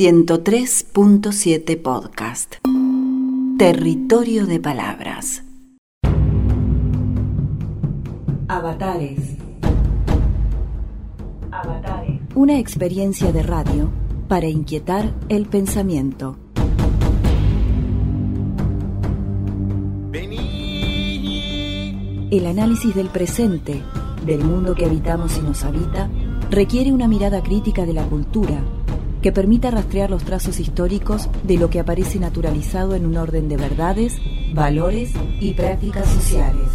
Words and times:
103.7 0.00 1.76
Podcast. 1.82 2.54
Territorio 3.58 4.46
de 4.46 4.58
Palabras. 4.58 5.42
Avatares. 8.48 9.36
Avatares. 11.52 12.18
Una 12.34 12.58
experiencia 12.58 13.30
de 13.30 13.42
radio 13.42 13.90
para 14.26 14.46
inquietar 14.46 15.12
el 15.28 15.44
pensamiento. 15.44 16.38
El 22.30 22.46
análisis 22.46 22.94
del 22.94 23.08
presente, 23.08 23.82
del 24.24 24.44
mundo 24.44 24.74
que 24.74 24.86
habitamos 24.86 25.36
y 25.36 25.42
nos 25.42 25.62
habita, 25.62 26.08
requiere 26.48 26.90
una 26.90 27.06
mirada 27.06 27.42
crítica 27.42 27.84
de 27.84 27.92
la 27.92 28.06
cultura 28.06 28.62
que 29.22 29.32
permita 29.32 29.70
rastrear 29.70 30.10
los 30.10 30.24
trazos 30.24 30.60
históricos 30.60 31.28
de 31.42 31.58
lo 31.58 31.70
que 31.70 31.80
aparece 31.80 32.18
naturalizado 32.18 32.94
en 32.94 33.06
un 33.06 33.16
orden 33.16 33.48
de 33.48 33.56
verdades, 33.56 34.18
valores 34.54 35.12
y 35.40 35.54
prácticas 35.54 36.08
sociales. 36.08 36.68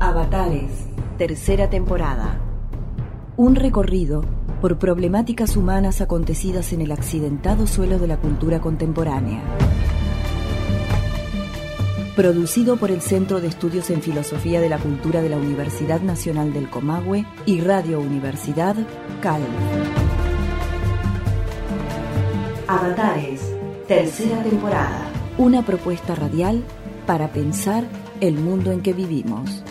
Avatares, 0.00 0.86
tercera 1.18 1.68
temporada. 1.68 2.40
Un 3.36 3.54
recorrido 3.56 4.24
por 4.60 4.78
problemáticas 4.78 5.56
humanas 5.56 6.00
acontecidas 6.00 6.72
en 6.72 6.82
el 6.82 6.92
accidentado 6.92 7.66
suelo 7.66 7.98
de 7.98 8.06
la 8.06 8.16
cultura 8.18 8.60
contemporánea. 8.60 9.42
Producido 12.14 12.76
por 12.76 12.90
el 12.90 13.00
Centro 13.00 13.40
de 13.40 13.48
Estudios 13.48 13.90
en 13.90 14.02
Filosofía 14.02 14.60
de 14.60 14.68
la 14.68 14.78
Cultura 14.78 15.22
de 15.22 15.30
la 15.30 15.38
Universidad 15.38 16.02
Nacional 16.02 16.52
del 16.52 16.68
Comahue 16.68 17.24
y 17.46 17.60
Radio 17.60 18.00
Universidad 18.00 18.76
CAL. 19.22 19.40
Avatares, 22.72 23.42
tercera 23.86 24.42
temporada. 24.42 25.02
Una 25.36 25.60
propuesta 25.60 26.14
radial 26.14 26.62
para 27.06 27.30
pensar 27.30 27.84
el 28.22 28.38
mundo 28.38 28.72
en 28.72 28.80
que 28.80 28.94
vivimos. 28.94 29.62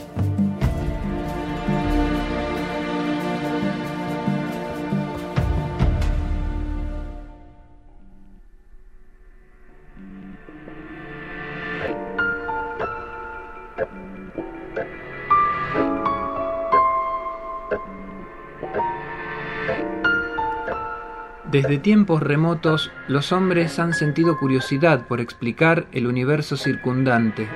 Desde 21.52 21.80
tiempos 21.80 22.24
remotos, 22.24 22.92
los 23.10 23.34
hombres 23.34 23.78
han 23.78 23.94
sentido 23.94 24.38
curiosidad 24.38 25.06
por 25.08 25.20
explicar 25.20 25.86
el 25.92 26.08
universo 26.08 26.56
circundante, 26.56 27.50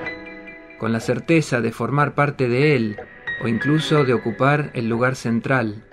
con 0.80 0.92
la 0.92 1.00
certeza 1.00 1.62
de 1.62 1.72
formar 1.72 2.14
parte 2.14 2.50
de 2.50 2.76
él 2.76 2.98
o 3.42 3.48
incluso 3.48 4.04
de 4.04 4.14
ocupar 4.14 4.72
el 4.74 4.90
lugar 4.90 5.16
central. 5.16 5.86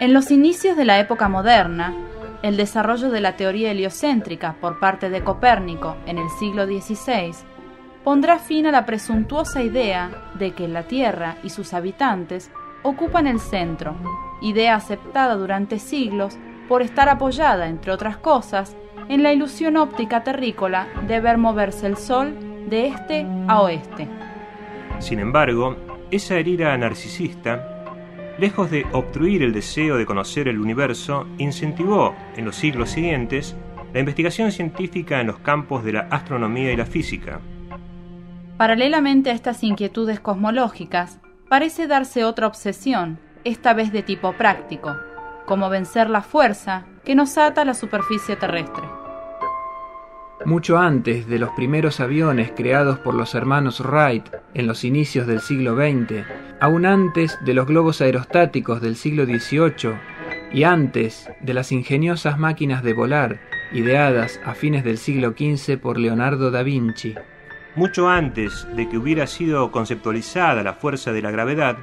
En 0.00 0.12
los 0.12 0.32
inicios 0.32 0.76
de 0.76 0.84
la 0.84 0.98
época 0.98 1.28
moderna, 1.28 1.94
el 2.42 2.56
desarrollo 2.56 3.10
de 3.10 3.20
la 3.20 3.36
teoría 3.36 3.70
heliocéntrica 3.70 4.56
por 4.60 4.80
parte 4.80 5.08
de 5.08 5.22
Copérnico 5.22 5.96
en 6.06 6.18
el 6.18 6.28
siglo 6.40 6.66
XVI 6.66 7.32
pondrá 8.02 8.40
fin 8.40 8.66
a 8.66 8.72
la 8.72 8.86
presuntuosa 8.86 9.62
idea 9.62 10.32
de 10.34 10.50
que 10.50 10.66
la 10.66 10.82
Tierra 10.82 11.36
y 11.44 11.50
sus 11.50 11.74
habitantes 11.74 12.50
ocupan 12.82 13.28
el 13.28 13.38
centro, 13.38 13.94
idea 14.40 14.74
aceptada 14.74 15.36
durante 15.36 15.78
siglos 15.78 16.36
por 16.70 16.82
estar 16.82 17.08
apoyada, 17.08 17.66
entre 17.66 17.90
otras 17.90 18.16
cosas, 18.18 18.76
en 19.08 19.24
la 19.24 19.32
ilusión 19.32 19.76
óptica 19.76 20.22
terrícola 20.22 20.86
de 21.08 21.18
ver 21.18 21.36
moverse 21.36 21.88
el 21.88 21.96
Sol 21.96 22.32
de 22.68 22.86
este 22.86 23.26
a 23.48 23.60
oeste. 23.62 24.06
Sin 25.00 25.18
embargo, 25.18 25.76
esa 26.12 26.36
herida 26.36 26.78
narcisista, 26.78 27.84
lejos 28.38 28.70
de 28.70 28.86
obstruir 28.92 29.42
el 29.42 29.52
deseo 29.52 29.96
de 29.96 30.06
conocer 30.06 30.46
el 30.46 30.60
universo, 30.60 31.26
incentivó 31.38 32.14
en 32.36 32.44
los 32.44 32.54
siglos 32.54 32.90
siguientes 32.90 33.56
la 33.92 33.98
investigación 33.98 34.52
científica 34.52 35.20
en 35.20 35.26
los 35.26 35.40
campos 35.40 35.82
de 35.82 35.94
la 35.94 36.02
astronomía 36.02 36.70
y 36.70 36.76
la 36.76 36.86
física. 36.86 37.40
Paralelamente 38.58 39.30
a 39.30 39.34
estas 39.34 39.64
inquietudes 39.64 40.20
cosmológicas, 40.20 41.18
parece 41.48 41.88
darse 41.88 42.22
otra 42.22 42.46
obsesión, 42.46 43.18
esta 43.42 43.74
vez 43.74 43.90
de 43.90 44.04
tipo 44.04 44.34
práctico, 44.34 44.94
como 45.50 45.68
vencer 45.68 46.08
la 46.08 46.22
fuerza 46.22 46.84
que 47.04 47.16
nos 47.16 47.36
ata 47.36 47.62
a 47.62 47.64
la 47.64 47.74
superficie 47.74 48.36
terrestre. 48.36 48.84
Mucho 50.44 50.78
antes 50.78 51.26
de 51.26 51.40
los 51.40 51.50
primeros 51.50 51.98
aviones 51.98 52.52
creados 52.52 53.00
por 53.00 53.14
los 53.14 53.34
hermanos 53.34 53.80
Wright 53.80 54.28
en 54.54 54.68
los 54.68 54.84
inicios 54.84 55.26
del 55.26 55.40
siglo 55.40 55.74
XX, 55.74 56.24
aún 56.60 56.86
antes 56.86 57.36
de 57.44 57.54
los 57.54 57.66
globos 57.66 58.00
aerostáticos 58.00 58.80
del 58.80 58.94
siglo 58.94 59.24
XVIII 59.24 59.94
y 60.52 60.62
antes 60.62 61.28
de 61.40 61.52
las 61.52 61.72
ingeniosas 61.72 62.38
máquinas 62.38 62.84
de 62.84 62.92
volar 62.92 63.40
ideadas 63.72 64.40
a 64.44 64.54
fines 64.54 64.84
del 64.84 64.98
siglo 64.98 65.34
XV 65.36 65.78
por 65.78 65.98
Leonardo 65.98 66.52
da 66.52 66.62
Vinci. 66.62 67.16
Mucho 67.74 68.08
antes 68.08 68.68
de 68.76 68.88
que 68.88 68.98
hubiera 68.98 69.26
sido 69.26 69.72
conceptualizada 69.72 70.62
la 70.62 70.74
fuerza 70.74 71.12
de 71.12 71.22
la 71.22 71.32
gravedad, 71.32 71.76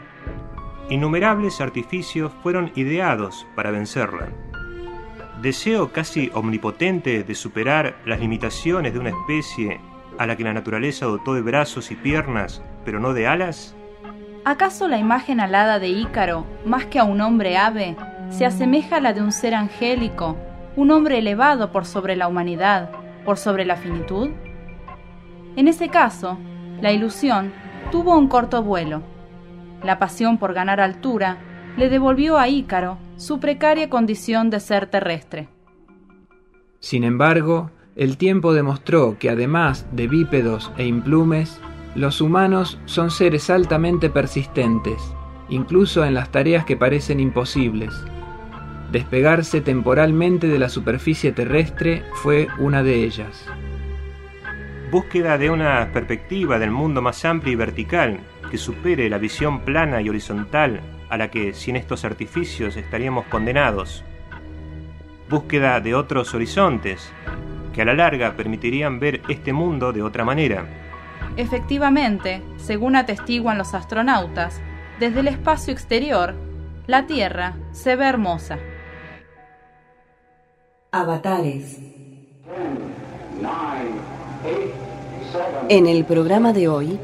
innumerables 0.89 1.59
artificios 1.61 2.31
fueron 2.41 2.71
ideados 2.75 3.45
para 3.55 3.71
vencerla. 3.71 4.29
Deseo 5.41 5.91
casi 5.91 6.31
omnipotente 6.33 7.23
de 7.23 7.35
superar 7.35 7.97
las 8.05 8.19
limitaciones 8.19 8.93
de 8.93 8.99
una 8.99 9.09
especie 9.09 9.79
a 10.17 10.25
la 10.25 10.35
que 10.35 10.43
la 10.43 10.53
naturaleza 10.53 11.05
dotó 11.05 11.33
de 11.33 11.41
brazos 11.41 11.91
y 11.91 11.95
piernas, 11.95 12.61
pero 12.85 12.99
no 12.99 13.13
de 13.13 13.27
alas? 13.27 13.75
¿Acaso 14.45 14.87
la 14.87 14.97
imagen 14.97 15.39
alada 15.39 15.77
de 15.77 15.89
Ícaro, 15.89 16.45
más 16.65 16.85
que 16.85 16.99
a 16.99 17.03
un 17.03 17.21
hombre 17.21 17.57
ave, 17.57 17.95
se 18.29 18.45
asemeja 18.45 18.97
a 18.97 19.01
la 19.01 19.13
de 19.13 19.21
un 19.21 19.31
ser 19.31 19.53
angélico, 19.53 20.37
un 20.75 20.89
hombre 20.91 21.19
elevado 21.19 21.71
por 21.71 21.85
sobre 21.85 22.15
la 22.15 22.27
humanidad, 22.27 22.89
por 23.25 23.37
sobre 23.37 23.65
la 23.65 23.75
finitud? 23.75 24.29
En 25.55 25.67
ese 25.67 25.89
caso, 25.89 26.37
la 26.81 26.91
ilusión 26.91 27.51
tuvo 27.91 28.17
un 28.17 28.27
corto 28.27 28.63
vuelo 28.63 29.16
la 29.83 29.99
pasión 29.99 30.37
por 30.37 30.53
ganar 30.53 30.79
altura 30.79 31.37
le 31.77 31.89
devolvió 31.89 32.37
a 32.37 32.47
Ícaro 32.47 32.97
su 33.17 33.39
precaria 33.39 33.89
condición 33.89 34.49
de 34.49 34.59
ser 34.59 34.87
terrestre. 34.87 35.49
Sin 36.79 37.03
embargo, 37.03 37.71
el 37.95 38.17
tiempo 38.17 38.53
demostró 38.53 39.17
que 39.17 39.29
además 39.29 39.87
de 39.91 40.07
bípedos 40.07 40.71
e 40.77 40.85
implumes, 40.85 41.59
los 41.95 42.21
humanos 42.21 42.79
son 42.85 43.09
seres 43.09 43.49
altamente 43.49 44.09
persistentes, 44.09 45.01
incluso 45.49 46.05
en 46.05 46.13
las 46.13 46.31
tareas 46.31 46.65
que 46.65 46.77
parecen 46.77 47.19
imposibles. 47.19 47.93
Despegarse 48.91 49.61
temporalmente 49.61 50.47
de 50.47 50.59
la 50.59 50.69
superficie 50.69 51.31
terrestre 51.31 52.03
fue 52.13 52.47
una 52.59 52.83
de 52.83 53.03
ellas. 53.03 53.45
Búsqueda 54.91 55.37
de 55.37 55.49
una 55.49 55.91
perspectiva 55.91 56.59
del 56.59 56.71
mundo 56.71 57.01
más 57.01 57.25
amplia 57.25 57.53
y 57.53 57.55
vertical, 57.55 58.19
que 58.49 58.57
supere 58.57 59.09
la 59.09 59.17
visión 59.17 59.61
plana 59.61 60.01
y 60.01 60.09
horizontal 60.09 60.81
a 61.09 61.17
la 61.17 61.29
que 61.29 61.53
sin 61.53 61.75
estos 61.75 62.05
artificios 62.05 62.77
estaríamos 62.77 63.25
condenados. 63.25 64.03
Búsqueda 65.29 65.79
de 65.81 65.95
otros 65.95 66.33
horizontes 66.33 67.11
que 67.73 67.81
a 67.81 67.85
la 67.85 67.93
larga 67.93 68.35
permitirían 68.35 68.99
ver 68.99 69.21
este 69.27 69.53
mundo 69.53 69.93
de 69.93 70.01
otra 70.01 70.25
manera. 70.25 70.65
Efectivamente, 71.35 72.41
según 72.57 72.95
atestiguan 72.95 73.57
los 73.57 73.73
astronautas, 73.73 74.59
desde 74.99 75.19
el 75.19 75.27
espacio 75.27 75.71
exterior, 75.73 76.33
la 76.87 77.05
Tierra 77.05 77.53
se 77.71 77.95
ve 77.95 78.05
hermosa. 78.05 78.57
Avatares. 80.91 81.79
En 85.69 85.85
el 85.85 86.05
programa 86.05 86.53
de 86.53 86.67
hoy, 86.67 86.99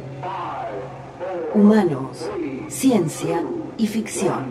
Humanos, 1.56 2.32
Ciencia 2.68 3.44
y 3.78 3.86
Ficción. 3.86 4.46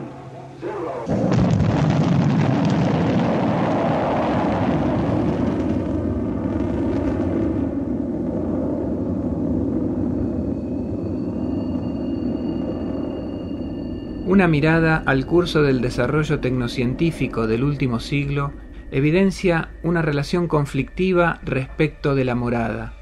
Una 14.24 14.46
mirada 14.46 15.02
al 15.04 15.26
curso 15.26 15.62
del 15.62 15.80
desarrollo 15.80 16.38
tecnocientífico 16.38 17.48
del 17.48 17.64
último 17.64 17.98
siglo 17.98 18.52
evidencia 18.92 19.70
una 19.82 20.02
relación 20.02 20.46
conflictiva 20.46 21.40
respecto 21.42 22.14
de 22.14 22.24
la 22.24 22.36
morada, 22.36 22.92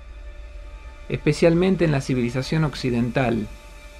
especialmente 1.10 1.84
en 1.84 1.92
la 1.92 2.00
civilización 2.00 2.64
occidental, 2.64 3.46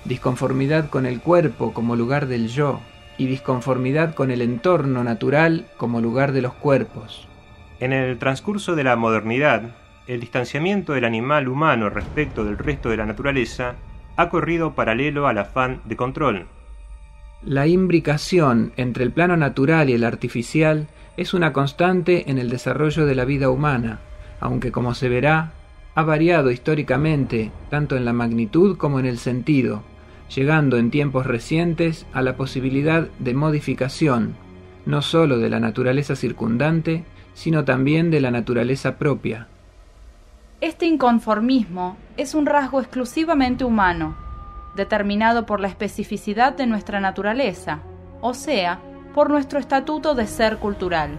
disconformidad 0.05 0.89
con 0.89 1.07
el 1.07 1.21
cuerpo 1.21 1.73
como 1.73 1.97
lugar 1.97 2.27
del 2.27 2.49
yo 2.49 2.81
y 3.19 3.27
disconformidad 3.27 4.15
con 4.15 4.31
el 4.31 4.41
entorno 4.41 5.05
natural 5.05 5.67
como 5.77 6.01
lugar 6.01 6.33
de 6.33 6.43
los 6.43 6.55
cuerpos. 6.55 7.29
En 7.79 7.93
el 7.93 8.19
transcurso 8.19 8.75
de 8.75 8.85
la 8.85 8.97
modernidad, 8.97 9.75
el 10.07 10.21
distanciamiento 10.21 10.93
del 10.93 11.05
animal 11.05 11.49
humano 11.49 11.91
respecto 11.91 12.45
del 12.45 12.59
resto 12.59 12.89
de 12.89 12.97
la 12.97 13.07
naturaleza 13.07 13.75
ha 14.17 14.29
corrido 14.29 14.75
paralelo 14.75 15.27
al 15.27 15.39
afán 15.39 15.81
de 15.85 15.97
control. 15.97 16.47
La 17.43 17.67
imbricación 17.67 18.73
entre 18.77 19.05
el 19.05 19.13
plano 19.13 19.37
natural 19.37 19.89
y 19.89 19.95
el 19.95 20.05
artificial 20.05 20.89
es 21.17 21.33
una 21.33 21.53
constante 21.53 22.31
en 22.31 22.39
el 22.39 22.51
desarrollo 22.51 23.07
de 23.07 23.15
la 23.15 23.25
vida 23.25 23.51
humana, 23.51 24.01
aunque 24.41 24.73
como 24.73 24.95
se 24.95 25.09
verá, 25.09 25.53
ha 25.95 26.03
variado 26.03 26.51
históricamente 26.51 27.51
tanto 27.69 27.97
en 27.97 28.05
la 28.05 28.13
magnitud 28.13 28.77
como 28.77 29.01
en 29.01 29.07
el 29.07 29.19
sentido, 29.19 29.83
llegando 30.35 30.77
en 30.77 30.91
tiempos 30.91 31.27
recientes 31.27 32.07
a 32.13 32.23
la 32.23 32.37
posibilidad 32.37 33.09
de 33.19 33.35
modificación, 33.35 34.35
no 34.87 35.03
sólo 35.03 35.39
de 35.39 35.51
la 35.51 35.61
naturaleza 35.61 36.17
circundante, 36.17 37.05
sino 37.35 37.65
también 37.65 38.11
de 38.11 38.21
la 38.21 38.31
naturaleza 38.31 38.97
propia. 38.97 39.49
Este 40.61 40.87
inconformismo 40.87 41.97
es 42.17 42.35
un 42.35 42.47
rasgo 42.47 42.81
exclusivamente 42.81 43.65
humano, 43.65 44.17
determinado 44.77 45.47
por 45.47 45.61
la 45.61 45.69
especificidad 45.69 46.57
de 46.57 46.67
nuestra 46.67 47.01
naturaleza, 47.01 47.81
o 48.21 48.35
sea, 48.35 48.81
por 49.15 49.31
nuestro 49.31 49.59
estatuto 49.59 50.15
de 50.15 50.27
ser 50.27 50.59
cultural. 50.59 51.19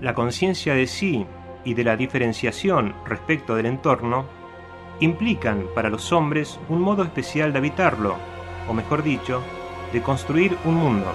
La 0.00 0.14
conciencia 0.14 0.74
de 0.74 0.86
sí 0.86 1.26
y 1.64 1.74
de 1.74 1.84
la 1.84 1.96
diferenciación 1.96 2.94
respecto 3.06 3.56
del 3.56 3.66
entorno 3.66 4.26
implican 5.00 5.66
para 5.74 5.90
los 5.90 6.12
hombres 6.12 6.58
un 6.68 6.80
modo 6.80 7.02
especial 7.02 7.52
de 7.52 7.58
habitarlo, 7.58 8.16
o 8.68 8.72
mejor 8.72 9.02
dicho, 9.02 9.42
de 9.92 10.02
construir 10.02 10.56
un 10.64 10.74
mundo. 10.74 11.12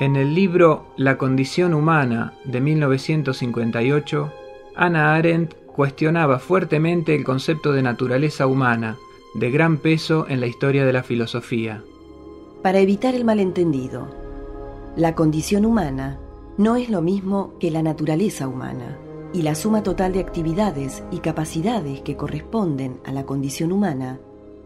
En 0.00 0.16
el 0.16 0.34
libro 0.34 0.86
La 0.96 1.16
condición 1.16 1.74
humana 1.74 2.32
de 2.44 2.60
1958, 2.60 4.32
Anna 4.74 5.14
Arendt 5.14 5.54
cuestionaba 5.66 6.40
fuertemente 6.40 7.14
el 7.14 7.22
concepto 7.22 7.72
de 7.72 7.82
naturaleza 7.82 8.48
humana, 8.48 8.96
de 9.34 9.50
gran 9.52 9.76
peso 9.76 10.26
en 10.28 10.40
la 10.40 10.48
historia 10.48 10.84
de 10.84 10.92
la 10.92 11.04
filosofía. 11.04 11.84
Para 12.62 12.80
evitar 12.80 13.14
el 13.14 13.24
malentendido, 13.24 14.21
la 14.96 15.14
condición 15.14 15.64
humana 15.64 16.18
no 16.58 16.76
es 16.76 16.90
lo 16.90 17.00
mismo 17.00 17.54
que 17.58 17.70
la 17.70 17.82
naturaleza 17.82 18.46
humana, 18.46 18.98
y 19.32 19.40
la 19.40 19.54
suma 19.54 19.82
total 19.82 20.12
de 20.12 20.20
actividades 20.20 21.02
y 21.10 21.20
capacidades 21.20 22.02
que 22.02 22.16
corresponden 22.16 23.00
a 23.06 23.12
la 23.12 23.24
condición 23.24 23.72
humana 23.72 24.20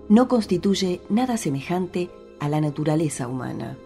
no 0.09 0.27
constituye 0.27 1.01
nada 1.09 1.37
semejante 1.37 2.11
a 2.41 2.49
la 2.49 2.61
naturaleza 2.61 3.29
humana. 3.29 3.77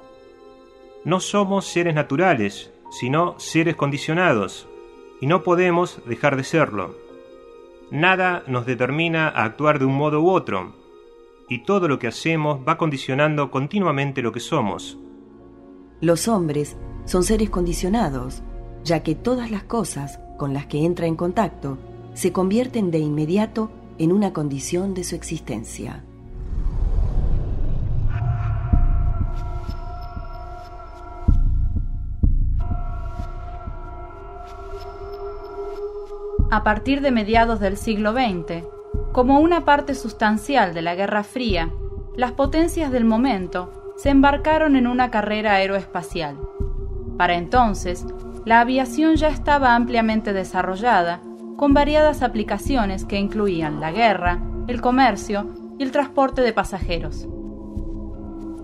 No 1.05 1.21
somos 1.21 1.67
seres 1.67 1.95
naturales, 1.95 2.73
sino 2.91 3.39
seres 3.39 3.77
condicionados, 3.77 4.67
y 5.21 5.27
no 5.27 5.43
podemos 5.43 6.01
dejar 6.07 6.37
de 6.37 6.45
serlo. 6.45 6.95
Nada 7.91 8.45
nos 8.47 8.65
determina 8.65 9.29
a 9.29 9.45
actuar 9.45 9.79
de 9.79 9.85
un 9.85 9.95
modo 9.95 10.23
u 10.23 10.31
otro, 10.31 10.73
y 11.51 11.65
todo 11.65 11.87
lo 11.87 11.99
que 11.99 12.07
hacemos 12.07 12.61
va 12.67 12.79
condicionando 12.79 13.51
continuamente 13.51 14.23
lo 14.23 14.33
que 14.33 14.41
somos. 14.41 14.97
Los 16.01 16.29
hombres 16.29 16.77
son 17.05 17.25
seres 17.25 17.51
condicionados, 17.51 18.43
ya 18.85 19.03
que 19.03 19.15
todas 19.15 19.51
las 19.51 19.65
cosas 19.65 20.19
con 20.39 20.55
las 20.55 20.65
que 20.67 20.85
entra 20.85 21.07
en 21.07 21.15
contacto 21.15 21.77
se 22.15 22.33
convierten 22.33 22.91
de 22.91 23.01
inmediato 23.01 23.71
en 23.99 24.13
una 24.13 24.33
condición 24.33 24.95
de 24.95 25.05
su 25.05 25.15
existencia. 25.15 26.05
a 36.53 36.65
partir 36.65 37.01
de 37.01 37.13
mediados 37.13 37.61
del 37.61 37.77
siglo 37.77 38.13
XX, 38.13 38.65
como 39.13 39.39
una 39.39 39.65
parte 39.65 39.95
sustancial 39.95 40.75
de 40.75 40.83
la 40.83 40.97
Guerra 40.97 41.23
Fría, 41.23 41.71
las 42.17 42.33
potencias 42.33 42.91
del 42.91 43.05
momento 43.05 43.80
se 44.01 44.09
embarcaron 44.09 44.77
en 44.77 44.87
una 44.87 45.11
carrera 45.11 45.57
aeroespacial. 45.57 46.39
Para 47.19 47.35
entonces, 47.35 48.07
la 48.47 48.61
aviación 48.61 49.17
ya 49.17 49.29
estaba 49.29 49.75
ampliamente 49.75 50.33
desarrollada, 50.33 51.21
con 51.59 51.75
variadas 51.75 52.23
aplicaciones 52.23 53.05
que 53.05 53.19
incluían 53.19 53.79
la 53.79 53.93
guerra, 53.93 54.41
el 54.69 54.81
comercio 54.81 55.55
y 55.79 55.83
el 55.83 55.91
transporte 55.91 56.41
de 56.41 56.55
pasajeros. 56.55 57.29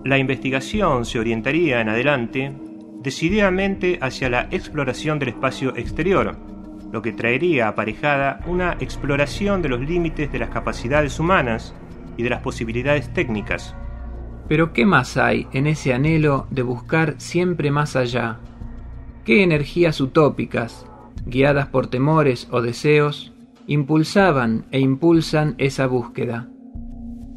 La 0.03 0.17
investigación 0.17 1.05
se 1.05 1.19
orientaría 1.19 1.81
en 1.81 1.89
adelante 1.89 2.55
decididamente 3.03 3.99
hacia 4.01 4.31
la 4.31 4.47
exploración 4.49 5.19
del 5.19 5.29
espacio 5.29 5.75
exterior, 5.77 6.35
lo 6.91 7.03
que 7.03 7.13
traería 7.13 7.67
aparejada 7.67 8.39
una 8.47 8.75
exploración 8.79 9.61
de 9.61 9.69
los 9.69 9.81
límites 9.81 10.31
de 10.31 10.39
las 10.39 10.49
capacidades 10.49 11.19
humanas 11.19 11.75
y 12.17 12.23
de 12.23 12.31
las 12.31 12.41
posibilidades 12.41 13.13
técnicas. 13.13 13.75
Pero 14.47 14.73
¿qué 14.73 14.85
más 14.85 15.17
hay 15.17 15.47
en 15.53 15.67
ese 15.67 15.93
anhelo 15.93 16.47
de 16.49 16.61
buscar 16.61 17.15
siempre 17.17 17.71
más 17.71 17.95
allá? 17.95 18.39
¿Qué 19.25 19.43
energías 19.43 19.99
utópicas, 19.99 20.85
guiadas 21.25 21.67
por 21.67 21.87
temores 21.87 22.47
o 22.51 22.61
deseos, 22.61 23.33
impulsaban 23.67 24.65
e 24.71 24.79
impulsan 24.79 25.55
esa 25.57 25.87
búsqueda? 25.87 26.47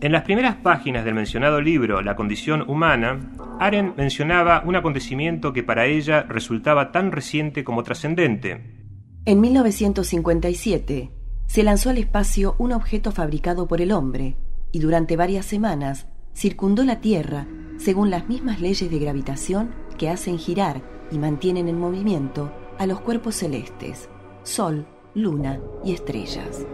En 0.01 0.13
las 0.13 0.23
primeras 0.23 0.57
páginas 0.57 1.05
del 1.05 1.15
mencionado 1.15 1.61
libro 1.61 2.01
La 2.01 2.17
condición 2.17 2.65
humana, 2.69 3.33
Aren 3.59 3.93
mencionaba 3.97 4.63
un 4.65 4.77
acontecimiento 4.77 5.53
que 5.53 5.63
para 5.63 5.87
ella 5.87 6.23
resultaba 6.23 6.93
tan 6.93 7.13
reciente 7.13 7.65
como 7.65 7.83
trascendente, 7.83 8.81
en 9.27 9.41
1957 9.43 11.11
se 11.47 11.63
lanzó 11.63 11.91
al 11.91 11.99
espacio 11.99 12.55
un 12.59 12.73
objeto 12.73 13.13
fabricado 13.13 13.69
por 13.69 13.83
el 13.83 13.93
hombre 13.93 14.37
y 14.73 14.79
durante 14.79 15.17
varias 15.17 15.45
semanas 15.45 16.07
circundó 16.35 16.85
la 16.85 17.01
Tierra 17.01 17.47
según 17.77 18.11
las 18.11 18.29
mismas 18.29 18.61
leyes 18.61 18.91
de 18.91 18.99
gravitación 18.99 19.71
que 19.97 20.11
hacen 20.11 20.39
girar 20.39 20.83
y 21.11 21.19
mantienen 21.19 21.69
en 21.69 21.79
movimiento 21.79 22.53
a 22.79 22.87
los 22.87 23.01
cuerpos 23.01 23.35
celestes, 23.35 24.09
Sol, 24.43 24.87
Luna 25.15 25.61
y 25.85 25.93
estrellas. 25.93 26.65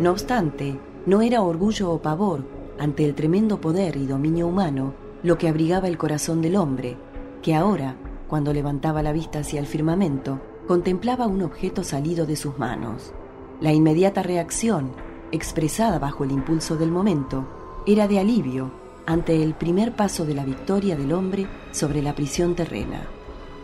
No 0.00 0.10
obstante, 0.10 0.78
no 1.06 1.22
era 1.22 1.42
orgullo 1.42 1.90
o 1.90 2.02
pavor 2.02 2.44
ante 2.78 3.04
el 3.04 3.14
tremendo 3.14 3.60
poder 3.60 3.96
y 3.96 4.06
dominio 4.06 4.46
humano 4.46 4.94
lo 5.22 5.38
que 5.38 5.48
abrigaba 5.48 5.88
el 5.88 5.98
corazón 5.98 6.42
del 6.42 6.56
hombre, 6.56 6.96
que 7.42 7.54
ahora, 7.54 7.96
cuando 8.28 8.52
levantaba 8.52 9.02
la 9.02 9.12
vista 9.12 9.40
hacia 9.40 9.60
el 9.60 9.66
firmamento, 9.66 10.40
contemplaba 10.66 11.26
un 11.26 11.42
objeto 11.42 11.84
salido 11.84 12.26
de 12.26 12.36
sus 12.36 12.58
manos. 12.58 13.12
La 13.60 13.72
inmediata 13.72 14.22
reacción, 14.22 14.92
expresada 15.30 15.98
bajo 15.98 16.24
el 16.24 16.32
impulso 16.32 16.76
del 16.76 16.90
momento, 16.90 17.46
era 17.86 18.06
de 18.06 18.18
alivio 18.18 18.70
ante 19.06 19.42
el 19.42 19.54
primer 19.54 19.92
paso 19.92 20.24
de 20.24 20.34
la 20.34 20.44
victoria 20.44 20.96
del 20.96 21.12
hombre 21.12 21.46
sobre 21.72 22.02
la 22.02 22.14
prisión 22.14 22.54
terrena. 22.54 23.02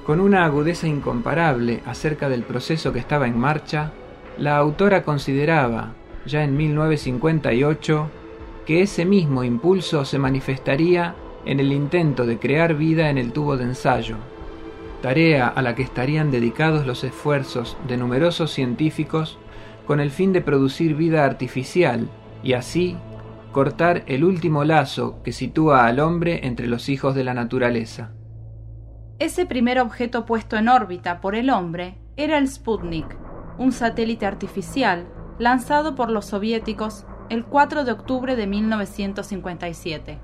Con 0.05 0.21
una 0.21 0.45
agudeza 0.45 0.89
incomparable 0.89 1.83
acerca 1.87 2.29
del 2.29 2.43
proceso 2.43 2.93
que 2.93 2.99
estaba 2.99 3.29
en 3.29 3.39
marcha, 3.39 3.93
la 4.39 4.57
autora 4.57 5.05
consideraba, 5.05 5.95
ya 6.27 6.43
en 6.43 6.57
1958, 6.57 8.11
que 8.67 8.83
ese 8.83 9.05
mismo 9.05 9.45
impulso 9.45 10.05
se 10.05 10.19
manifestaría 10.19 11.15
en 11.45 11.61
el 11.61 11.73
intento 11.73 12.27
de 12.27 12.39
crear 12.39 12.75
vida 12.75 13.11
en 13.11 13.19
el 13.19 13.33
tubo 13.33 13.57
de 13.57 13.65
ensayo, 13.65 14.17
tarea 15.03 15.47
a 15.49 15.63
la 15.63 15.75
que 15.75 15.83
estarían 15.83 16.31
dedicados 16.31 16.87
los 16.87 17.05
esfuerzos 17.05 17.77
de 17.87 17.97
numerosos 17.97 18.51
científicos 18.51 19.39
con 19.87 20.01
el 20.01 20.11
fin 20.11 20.33
de 20.33 20.41
producir 20.41 20.95
vida 20.95 21.25
artificial 21.25 22.09
y 22.43 22.55
así 22.55 22.97
el 24.07 24.25
último 24.25 24.63
lazo 24.65 25.21
que 25.23 25.33
sitúa 25.33 25.87
al 25.87 25.99
hombre 25.99 26.47
entre 26.47 26.69
los 26.69 26.89
hijos 26.89 27.15
de 27.15 27.25
la 27.25 27.35
naturaleza. 27.35 28.13
Ese 29.19 29.47
primer 29.47 29.81
objeto 29.81 30.25
puesto 30.27 30.57
en 30.57 30.69
órbita 30.69 31.21
por 31.21 31.35
el 31.35 31.51
hombre 31.51 31.99
era 32.17 32.39
el 32.39 32.47
Sputnik, 32.47 33.19
un 33.59 33.73
satélite 33.73 34.27
artificial 34.27 35.09
lanzado 35.41 35.97
por 35.97 36.09
los 36.09 36.27
soviéticos 36.27 37.05
el 37.31 37.45
4 37.45 37.85
de 37.85 37.93
octubre 37.93 38.37
de 38.37 38.47
1957. 38.47 40.21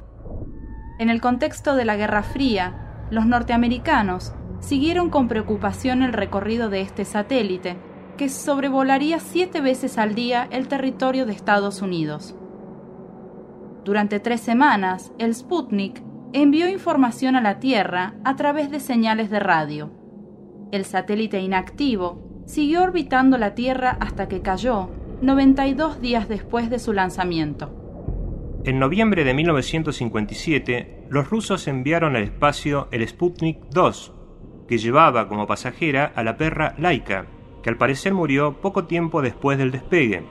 En 1.01 1.11
el 1.11 1.21
contexto 1.21 1.75
de 1.75 1.85
la 1.85 1.97
Guerra 1.97 2.23
Fría, 2.23 3.07
los 3.11 3.27
norteamericanos 3.27 4.33
siguieron 4.61 5.11
con 5.11 5.27
preocupación 5.27 6.03
el 6.03 6.13
recorrido 6.13 6.71
de 6.71 6.83
este 6.83 7.05
satélite, 7.05 7.77
que 8.17 8.29
sobrevolaría 8.29 9.19
siete 9.19 9.61
veces 9.61 9.99
al 9.99 10.15
día 10.15 10.47
el 10.53 10.69
territorio 10.69 11.27
de 11.27 11.33
Estados 11.33 11.83
Unidos. 11.83 12.37
Durante 13.85 14.19
tres 14.19 14.41
semanas, 14.41 15.13
el 15.19 15.35
Sputnik 15.35 16.03
envió 16.33 16.69
información 16.69 17.37
a 17.37 17.43
la 17.43 17.61
Tierra 17.61 18.15
a 18.25 18.35
través 18.35 18.71
de 18.71 18.81
señales 18.81 19.29
de 19.31 19.41
radio. 19.41 19.91
El 20.73 20.87
satélite 20.87 21.41
inactivo 21.41 22.43
siguió 22.47 22.83
orbitando 22.83 23.37
la 23.37 23.55
Tierra 23.55 23.97
hasta 24.01 24.27
que 24.27 24.41
cayó 24.41 24.89
92 25.21 26.01
días 26.01 26.29
después 26.29 26.71
de 26.71 26.79
su 26.79 26.95
lanzamiento. 26.95 28.63
En 28.65 28.79
noviembre 28.79 29.25
de 29.25 29.35
1957, 29.35 31.07
los 31.11 31.29
rusos 31.29 31.69
enviaron 31.69 32.17
al 32.17 32.23
espacio 32.23 32.89
el 32.91 33.07
Sputnik 33.07 33.59
2, 33.71 34.13
que 34.67 34.79
llevaba 34.79 35.29
como 35.29 35.47
pasajera 35.47 36.11
a 36.15 36.25
la 36.25 36.39
perra 36.39 36.75
Laika, 36.79 37.27
que 37.63 37.69
al 37.69 37.77
parecer 37.77 38.15
murió 38.15 38.63
poco 38.63 38.87
tiempo 38.87 39.21
después 39.21 39.59
del 39.59 39.71
despegue. 39.71 40.23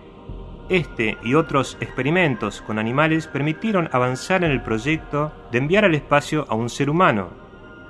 Este 0.74 1.20
y 1.22 1.36
otros 1.36 1.78
experimentos 1.82 2.64
con 2.64 2.80
animales 2.80 3.28
permitieron 3.28 3.90
avanzar 3.92 4.44
en 4.44 4.50
el 4.50 4.64
proyecto 4.64 5.32
de 5.52 5.60
enviar 5.60 5.86
al 5.86 5.94
espacio 5.94 6.48
a 6.50 6.56
un 6.56 6.68
ser 6.68 6.90
humano. 6.90 7.30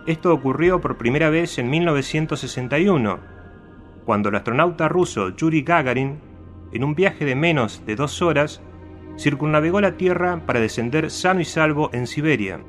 Esto 0.06 0.34
ocurrió 0.34 0.82
por 0.82 0.98
primera 0.98 1.30
vez 1.30 1.58
en 1.60 1.70
1961, 1.70 3.20
cuando 4.04 4.28
el 4.28 4.36
astronauta 4.36 4.90
ruso 4.90 5.30
Yuri 5.30 5.62
Gagarin, 5.62 6.20
en 6.74 6.84
un 6.84 6.94
viaje 6.94 7.24
de 7.24 7.36
menos 7.36 7.86
de 7.86 7.96
dos 7.96 8.22
horas, 8.22 8.62
circunnavegó 9.18 9.80
la 9.80 9.96
Tierra 9.96 10.42
para 10.46 10.60
descender 10.60 11.10
sano 11.10 11.40
y 11.40 11.46
salvo 11.46 11.90
en 11.94 12.06
Siberia. 12.06 12.60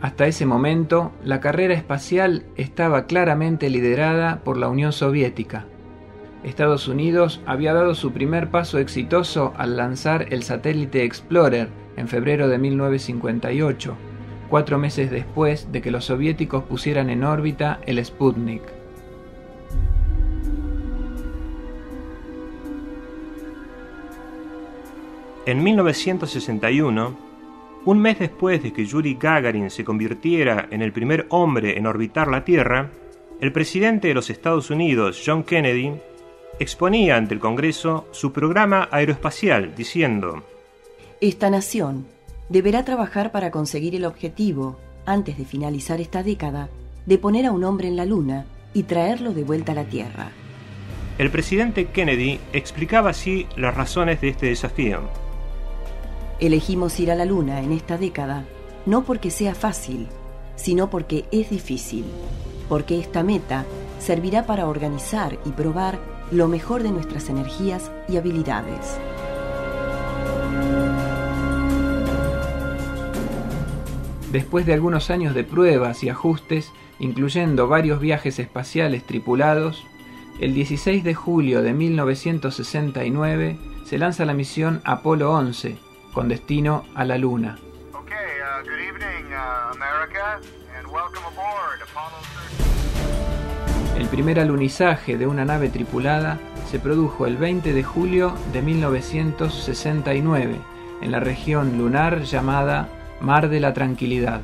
Hasta 0.00 0.28
ese 0.28 0.46
momento, 0.46 1.10
la 1.24 1.40
carrera 1.40 1.74
espacial 1.74 2.44
estaba 2.54 3.06
claramente 3.06 3.68
liderada 3.68 4.44
por 4.44 4.56
la 4.56 4.68
Unión 4.68 4.92
Soviética. 4.92 5.66
Estados 6.44 6.88
Unidos 6.88 7.40
había 7.44 7.74
dado 7.74 7.94
su 7.94 8.12
primer 8.12 8.50
paso 8.50 8.78
exitoso 8.78 9.52
al 9.58 9.76
lanzar 9.76 10.26
el 10.32 10.42
satélite 10.42 11.04
Explorer 11.04 11.68
en 11.96 12.08
febrero 12.08 12.48
de 12.48 12.56
1958, 12.56 13.94
cuatro 14.48 14.78
meses 14.78 15.10
después 15.10 15.70
de 15.70 15.82
que 15.82 15.90
los 15.90 16.06
soviéticos 16.06 16.64
pusieran 16.64 17.10
en 17.10 17.24
órbita 17.24 17.80
el 17.86 18.02
Sputnik. 18.04 18.62
En 25.46 25.62
1961, 25.62 27.18
un 27.84 27.98
mes 27.98 28.18
después 28.18 28.62
de 28.62 28.72
que 28.72 28.84
Yuri 28.84 29.14
Gagarin 29.14 29.70
se 29.70 29.84
convirtiera 29.84 30.68
en 30.70 30.80
el 30.80 30.92
primer 30.92 31.26
hombre 31.30 31.76
en 31.76 31.86
orbitar 31.86 32.28
la 32.28 32.44
Tierra, 32.44 32.90
el 33.40 33.52
presidente 33.52 34.08
de 34.08 34.14
los 34.14 34.30
Estados 34.30 34.70
Unidos, 34.70 35.22
John 35.24 35.42
Kennedy, 35.42 35.94
exponía 36.58 37.16
ante 37.16 37.34
el 37.34 37.40
Congreso 37.40 38.06
su 38.10 38.32
programa 38.32 38.88
aeroespacial, 38.90 39.74
diciendo, 39.74 40.42
Esta 41.20 41.50
nación 41.50 42.06
deberá 42.48 42.84
trabajar 42.84 43.32
para 43.32 43.50
conseguir 43.50 43.94
el 43.94 44.04
objetivo, 44.04 44.78
antes 45.06 45.38
de 45.38 45.44
finalizar 45.44 46.00
esta 46.00 46.22
década, 46.22 46.68
de 47.06 47.18
poner 47.18 47.46
a 47.46 47.52
un 47.52 47.64
hombre 47.64 47.88
en 47.88 47.96
la 47.96 48.04
Luna 48.04 48.46
y 48.74 48.84
traerlo 48.84 49.32
de 49.32 49.44
vuelta 49.44 49.72
a 49.72 49.76
la 49.76 49.84
Tierra. 49.84 50.30
El 51.18 51.30
presidente 51.30 51.86
Kennedy 51.86 52.40
explicaba 52.52 53.10
así 53.10 53.46
las 53.56 53.74
razones 53.74 54.20
de 54.20 54.28
este 54.28 54.46
desafío. 54.46 55.00
Elegimos 56.38 56.98
ir 57.00 57.10
a 57.10 57.14
la 57.14 57.24
Luna 57.24 57.60
en 57.60 57.72
esta 57.72 57.98
década 57.98 58.44
no 58.86 59.04
porque 59.04 59.30
sea 59.30 59.54
fácil, 59.54 60.08
sino 60.56 60.90
porque 60.90 61.24
es 61.32 61.50
difícil, 61.50 62.04
porque 62.68 62.98
esta 62.98 63.22
meta 63.22 63.64
servirá 63.98 64.46
para 64.46 64.66
organizar 64.66 65.38
y 65.44 65.50
probar 65.50 65.98
lo 66.30 66.46
mejor 66.46 66.82
de 66.82 66.92
nuestras 66.92 67.28
energías 67.28 67.90
y 68.08 68.16
habilidades. 68.16 68.98
Después 74.30 74.64
de 74.64 74.74
algunos 74.74 75.10
años 75.10 75.34
de 75.34 75.42
pruebas 75.42 76.04
y 76.04 76.08
ajustes, 76.08 76.72
incluyendo 77.00 77.66
varios 77.66 77.98
viajes 78.00 78.38
espaciales 78.38 79.04
tripulados, 79.04 79.84
el 80.38 80.54
16 80.54 81.02
de 81.02 81.14
julio 81.14 81.62
de 81.62 81.72
1969 81.72 83.58
se 83.84 83.98
lanza 83.98 84.24
la 84.24 84.32
misión 84.32 84.80
Apolo 84.84 85.32
11, 85.32 85.76
con 86.14 86.28
destino 86.28 86.84
a 86.94 87.04
la 87.04 87.18
Luna. 87.18 87.58
El 90.78 90.86
primer 94.10 94.40
alunizaje 94.40 95.16
de 95.16 95.28
una 95.28 95.44
nave 95.44 95.68
tripulada 95.68 96.38
se 96.68 96.80
produjo 96.80 97.26
el 97.26 97.36
20 97.36 97.72
de 97.72 97.84
julio 97.84 98.34
de 98.52 98.60
1969 98.60 100.56
en 101.00 101.12
la 101.12 101.20
región 101.20 101.78
lunar 101.78 102.22
llamada 102.22 102.88
Mar 103.20 103.48
de 103.48 103.60
la 103.60 103.72
Tranquilidad. 103.72 104.40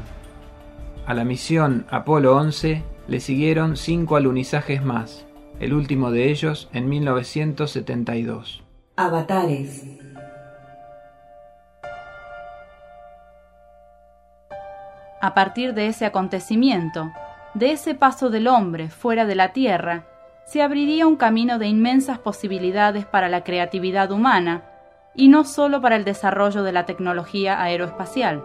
A 1.04 1.14
la 1.14 1.24
misión 1.24 1.84
Apolo 1.90 2.36
11 2.36 2.84
le 3.08 3.20
siguieron 3.20 3.76
cinco 3.76 4.14
alunizajes 4.16 4.84
más, 4.84 5.26
el 5.58 5.74
último 5.74 6.12
de 6.12 6.30
ellos 6.30 6.68
en 6.72 6.88
1972. 6.88 8.62
Avatares 8.96 9.84
A 15.20 15.34
partir 15.34 15.74
de 15.74 15.88
ese 15.88 16.06
acontecimiento, 16.06 17.10
de 17.56 17.72
ese 17.72 17.94
paso 17.94 18.28
del 18.28 18.48
hombre 18.48 18.90
fuera 18.90 19.24
de 19.24 19.34
la 19.34 19.54
Tierra, 19.54 20.04
se 20.44 20.60
abriría 20.60 21.06
un 21.06 21.16
camino 21.16 21.58
de 21.58 21.66
inmensas 21.66 22.18
posibilidades 22.18 23.06
para 23.06 23.30
la 23.30 23.44
creatividad 23.44 24.12
humana 24.12 24.64
y 25.14 25.28
no 25.28 25.44
solo 25.44 25.80
para 25.80 25.96
el 25.96 26.04
desarrollo 26.04 26.62
de 26.62 26.72
la 26.72 26.84
tecnología 26.84 27.62
aeroespacial. 27.62 28.44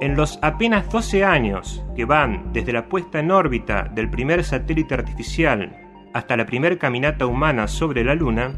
En 0.00 0.16
los 0.16 0.38
apenas 0.40 0.90
12 0.90 1.24
años 1.24 1.84
que 1.94 2.06
van 2.06 2.52
desde 2.54 2.72
la 2.72 2.88
puesta 2.88 3.20
en 3.20 3.30
órbita 3.30 3.90
del 3.94 4.08
primer 4.08 4.42
satélite 4.42 4.94
artificial 4.94 5.76
hasta 6.14 6.38
la 6.38 6.46
primera 6.46 6.78
caminata 6.78 7.26
humana 7.26 7.68
sobre 7.68 8.02
la 8.02 8.14
Luna, 8.14 8.54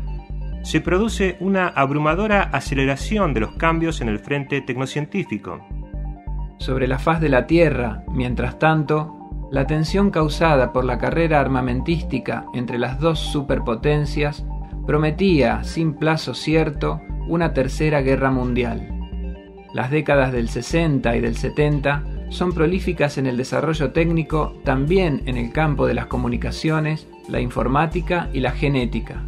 se 0.62 0.80
produce 0.80 1.36
una 1.40 1.66
abrumadora 1.66 2.42
aceleración 2.42 3.34
de 3.34 3.40
los 3.40 3.52
cambios 3.54 4.00
en 4.00 4.08
el 4.08 4.20
frente 4.20 4.60
tecnocientífico. 4.60 5.66
Sobre 6.58 6.86
la 6.86 6.98
faz 6.98 7.20
de 7.20 7.28
la 7.28 7.46
Tierra, 7.46 8.04
mientras 8.08 8.58
tanto, 8.58 9.30
la 9.50 9.66
tensión 9.66 10.10
causada 10.10 10.72
por 10.72 10.84
la 10.84 10.98
carrera 10.98 11.40
armamentística 11.40 12.44
entre 12.54 12.78
las 12.78 13.00
dos 13.00 13.18
superpotencias 13.18 14.44
prometía, 14.86 15.64
sin 15.64 15.94
plazo 15.94 16.34
cierto, 16.34 17.00
una 17.26 17.54
tercera 17.54 18.00
guerra 18.00 18.30
mundial. 18.30 18.88
Las 19.72 19.90
décadas 19.90 20.32
del 20.32 20.48
60 20.48 21.16
y 21.16 21.20
del 21.20 21.36
70 21.36 22.04
son 22.30 22.52
prolíficas 22.52 23.18
en 23.18 23.26
el 23.26 23.36
desarrollo 23.36 23.92
técnico 23.92 24.54
también 24.64 25.22
en 25.26 25.36
el 25.36 25.52
campo 25.52 25.86
de 25.86 25.94
las 25.94 26.06
comunicaciones, 26.06 27.06
la 27.28 27.40
informática 27.40 28.28
y 28.32 28.40
la 28.40 28.52
genética 28.52 29.22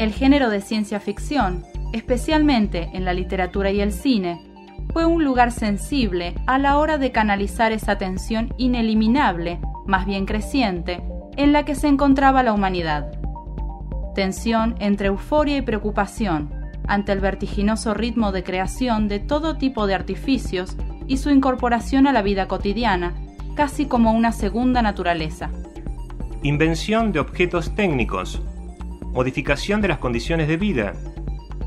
el 0.00 0.14
género 0.14 0.48
de 0.48 0.62
ciencia 0.62 0.98
ficción, 0.98 1.62
especialmente 1.92 2.88
en 2.94 3.04
la 3.04 3.12
literatura 3.12 3.70
y 3.70 3.82
el 3.82 3.92
cine, 3.92 4.40
fue 4.92 5.04
un 5.04 5.24
lugar 5.24 5.52
sensible 5.52 6.34
a 6.46 6.58
la 6.58 6.78
hora 6.78 6.98
de 6.98 7.12
canalizar 7.12 7.72
esa 7.72 7.98
tensión 7.98 8.52
ineliminable, 8.58 9.60
más 9.86 10.06
bien 10.06 10.26
creciente, 10.26 11.02
en 11.36 11.52
la 11.52 11.64
que 11.64 11.74
se 11.74 11.88
encontraba 11.88 12.42
la 12.42 12.52
humanidad. 12.52 13.12
Tensión 14.14 14.74
entre 14.80 15.08
euforia 15.08 15.56
y 15.56 15.62
preocupación 15.62 16.52
ante 16.86 17.12
el 17.12 17.20
vertiginoso 17.20 17.94
ritmo 17.94 18.32
de 18.32 18.42
creación 18.42 19.06
de 19.06 19.20
todo 19.20 19.56
tipo 19.56 19.86
de 19.86 19.94
artificios 19.94 20.76
y 21.06 21.18
su 21.18 21.30
incorporación 21.30 22.06
a 22.06 22.12
la 22.12 22.22
vida 22.22 22.48
cotidiana, 22.48 23.14
casi 23.54 23.86
como 23.86 24.12
una 24.12 24.32
segunda 24.32 24.82
naturaleza. 24.82 25.50
Invención 26.42 27.12
de 27.12 27.20
objetos 27.20 27.74
técnicos, 27.74 28.42
modificación 29.12 29.80
de 29.80 29.88
las 29.88 29.98
condiciones 29.98 30.48
de 30.48 30.56
vida, 30.56 30.94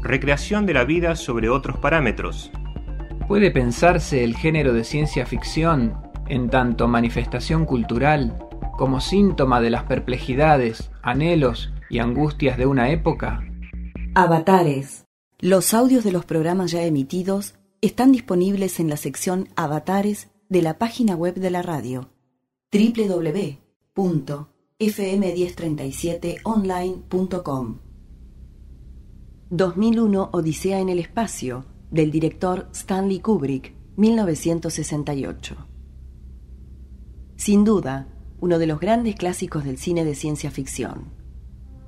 recreación 0.01 0.65
de 0.65 0.73
la 0.73 0.83
vida 0.83 1.15
sobre 1.15 1.49
otros 1.49 1.77
parámetros. 1.77 2.51
¿Puede 3.27 3.51
pensarse 3.51 4.23
el 4.23 4.35
género 4.35 4.73
de 4.73 4.83
ciencia 4.83 5.25
ficción, 5.25 5.97
en 6.27 6.49
tanto 6.49 6.87
manifestación 6.87 7.65
cultural, 7.65 8.47
como 8.77 9.01
síntoma 9.01 9.61
de 9.61 9.69
las 9.69 9.83
perplejidades, 9.83 10.91
anhelos 11.01 11.71
y 11.89 11.99
angustias 11.99 12.57
de 12.57 12.65
una 12.65 12.89
época? 12.89 13.43
Avatares. 14.15 15.05
Los 15.39 15.73
audios 15.73 16.03
de 16.03 16.11
los 16.11 16.25
programas 16.25 16.71
ya 16.71 16.83
emitidos 16.83 17.55
están 17.81 18.11
disponibles 18.11 18.79
en 18.79 18.89
la 18.89 18.97
sección 18.97 19.49
Avatares 19.55 20.29
de 20.49 20.61
la 20.61 20.77
página 20.77 21.15
web 21.15 21.35
de 21.35 21.49
la 21.49 21.61
radio 21.61 22.09
www 22.71 23.63
fm1037online.com 24.79 27.79
2001 29.49 30.29
Odisea 30.31 30.79
en 30.79 30.87
el 30.89 30.99
espacio 30.99 31.65
del 31.93 32.09
director 32.09 32.67
Stanley 32.73 33.19
Kubrick 33.19 33.75
1968 33.97 35.55
Sin 37.35 37.63
duda, 37.63 38.07
uno 38.39 38.57
de 38.57 38.65
los 38.65 38.79
grandes 38.79 39.15
clásicos 39.15 39.63
del 39.63 39.77
cine 39.77 40.03
de 40.03 40.15
ciencia 40.15 40.49
ficción. 40.49 41.11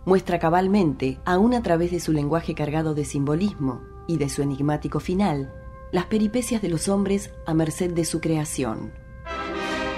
Muestra 0.06 0.38
cabalmente, 0.38 1.18
aún 1.26 1.56
a 1.56 1.64
través 1.64 1.90
de 1.90 2.00
su 2.00 2.12
lenguaje 2.12 2.54
cargado 2.54 2.94
de 2.94 3.04
simbolismo 3.04 3.82
y 4.08 4.18
de 4.18 4.30
su 4.30 4.44
enigmático 4.44 5.00
final, 5.00 5.52
las 5.92 6.06
peripecias 6.06 6.62
de 6.62 6.70
los 6.70 6.88
hombres 6.88 7.32
a 7.48 7.56
merced 7.56 7.92
de 7.92 8.06
su 8.06 8.22
creación. 8.22 8.92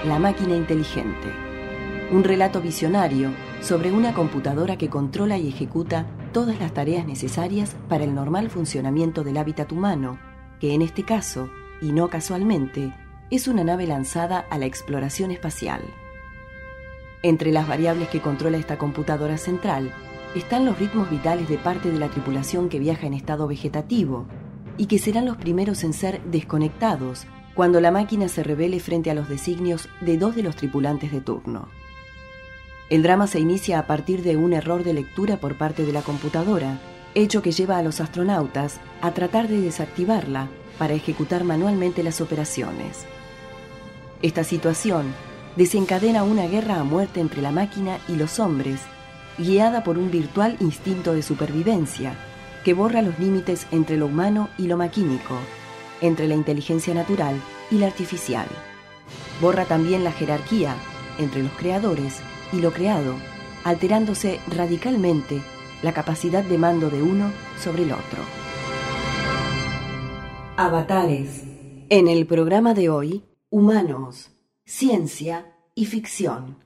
La 0.06 0.18
máquina 0.18 0.56
inteligente 0.56 1.48
un 2.10 2.24
relato 2.24 2.60
visionario 2.60 3.32
sobre 3.60 3.92
una 3.92 4.14
computadora 4.14 4.78
que 4.78 4.88
controla 4.88 5.36
y 5.36 5.48
ejecuta 5.48 6.06
todas 6.32 6.58
las 6.60 6.72
tareas 6.72 7.06
necesarias 7.06 7.76
para 7.88 8.04
el 8.04 8.14
normal 8.14 8.50
funcionamiento 8.50 9.24
del 9.24 9.36
hábitat 9.36 9.72
humano, 9.72 10.18
que 10.60 10.74
en 10.74 10.82
este 10.82 11.04
caso, 11.04 11.50
y 11.80 11.92
no 11.92 12.08
casualmente, 12.08 12.94
es 13.30 13.48
una 13.48 13.64
nave 13.64 13.86
lanzada 13.86 14.46
a 14.50 14.58
la 14.58 14.66
exploración 14.66 15.30
espacial. 15.30 15.82
Entre 17.22 17.52
las 17.52 17.66
variables 17.66 18.08
que 18.08 18.20
controla 18.20 18.58
esta 18.58 18.78
computadora 18.78 19.38
central 19.38 19.92
están 20.34 20.64
los 20.64 20.78
ritmos 20.78 21.10
vitales 21.10 21.48
de 21.48 21.58
parte 21.58 21.90
de 21.90 21.98
la 21.98 22.08
tripulación 22.08 22.68
que 22.68 22.78
viaja 22.78 23.06
en 23.06 23.14
estado 23.14 23.48
vegetativo 23.48 24.26
y 24.76 24.86
que 24.86 24.98
serán 24.98 25.26
los 25.26 25.36
primeros 25.36 25.82
en 25.84 25.92
ser 25.92 26.22
desconectados 26.24 27.26
cuando 27.54 27.80
la 27.80 27.90
máquina 27.90 28.28
se 28.28 28.44
revele 28.44 28.78
frente 28.78 29.10
a 29.10 29.14
los 29.14 29.28
designios 29.28 29.88
de 30.00 30.16
dos 30.16 30.36
de 30.36 30.44
los 30.44 30.54
tripulantes 30.54 31.10
de 31.10 31.20
turno. 31.20 31.68
El 32.90 33.02
drama 33.02 33.26
se 33.26 33.38
inicia 33.38 33.78
a 33.78 33.86
partir 33.86 34.22
de 34.22 34.36
un 34.36 34.54
error 34.54 34.82
de 34.82 34.94
lectura 34.94 35.36
por 35.36 35.56
parte 35.56 35.84
de 35.84 35.92
la 35.92 36.00
computadora, 36.00 36.80
hecho 37.14 37.42
que 37.42 37.52
lleva 37.52 37.76
a 37.76 37.82
los 37.82 38.00
astronautas 38.00 38.80
a 39.02 39.12
tratar 39.12 39.46
de 39.46 39.60
desactivarla 39.60 40.48
para 40.78 40.94
ejecutar 40.94 41.44
manualmente 41.44 42.02
las 42.02 42.22
operaciones. 42.22 43.04
Esta 44.22 44.42
situación 44.42 45.12
desencadena 45.56 46.22
una 46.22 46.46
guerra 46.46 46.80
a 46.80 46.84
muerte 46.84 47.20
entre 47.20 47.42
la 47.42 47.52
máquina 47.52 47.98
y 48.08 48.16
los 48.16 48.38
hombres, 48.38 48.80
guiada 49.36 49.84
por 49.84 49.98
un 49.98 50.10
virtual 50.10 50.56
instinto 50.60 51.12
de 51.12 51.22
supervivencia 51.22 52.14
que 52.64 52.72
borra 52.72 53.02
los 53.02 53.18
límites 53.18 53.66
entre 53.70 53.98
lo 53.98 54.06
humano 54.06 54.48
y 54.56 54.66
lo 54.66 54.78
maquínico, 54.78 55.34
entre 56.00 56.26
la 56.26 56.34
inteligencia 56.34 56.94
natural 56.94 57.36
y 57.70 57.78
la 57.78 57.86
artificial. 57.86 58.46
Borra 59.42 59.66
también 59.66 60.04
la 60.04 60.12
jerarquía 60.12 60.74
entre 61.18 61.42
los 61.42 61.52
creadores 61.52 62.22
y 62.52 62.60
lo 62.60 62.72
creado, 62.72 63.14
alterándose 63.64 64.40
radicalmente 64.48 65.40
la 65.82 65.92
capacidad 65.92 66.42
de 66.42 66.58
mando 66.58 66.90
de 66.90 67.02
uno 67.02 67.32
sobre 67.58 67.84
el 67.84 67.92
otro. 67.92 68.22
Avatares. 70.56 71.44
En 71.90 72.08
el 72.08 72.26
programa 72.26 72.74
de 72.74 72.90
hoy, 72.90 73.24
humanos 73.50 74.32
ciencia 74.70 75.54
y 75.74 75.86
ficción. 75.86 76.58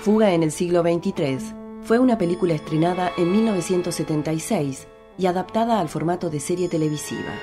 Fuga 0.00 0.32
en 0.32 0.42
el 0.42 0.52
siglo 0.52 0.80
XXIII 0.80 1.36
fue 1.82 1.98
una 1.98 2.16
película 2.16 2.54
estrenada 2.54 3.12
en 3.18 3.30
1976 3.30 4.88
y 5.18 5.26
adaptada 5.26 5.78
al 5.78 5.90
formato 5.90 6.30
de 6.30 6.40
serie 6.40 6.70
televisiva. 6.70 7.34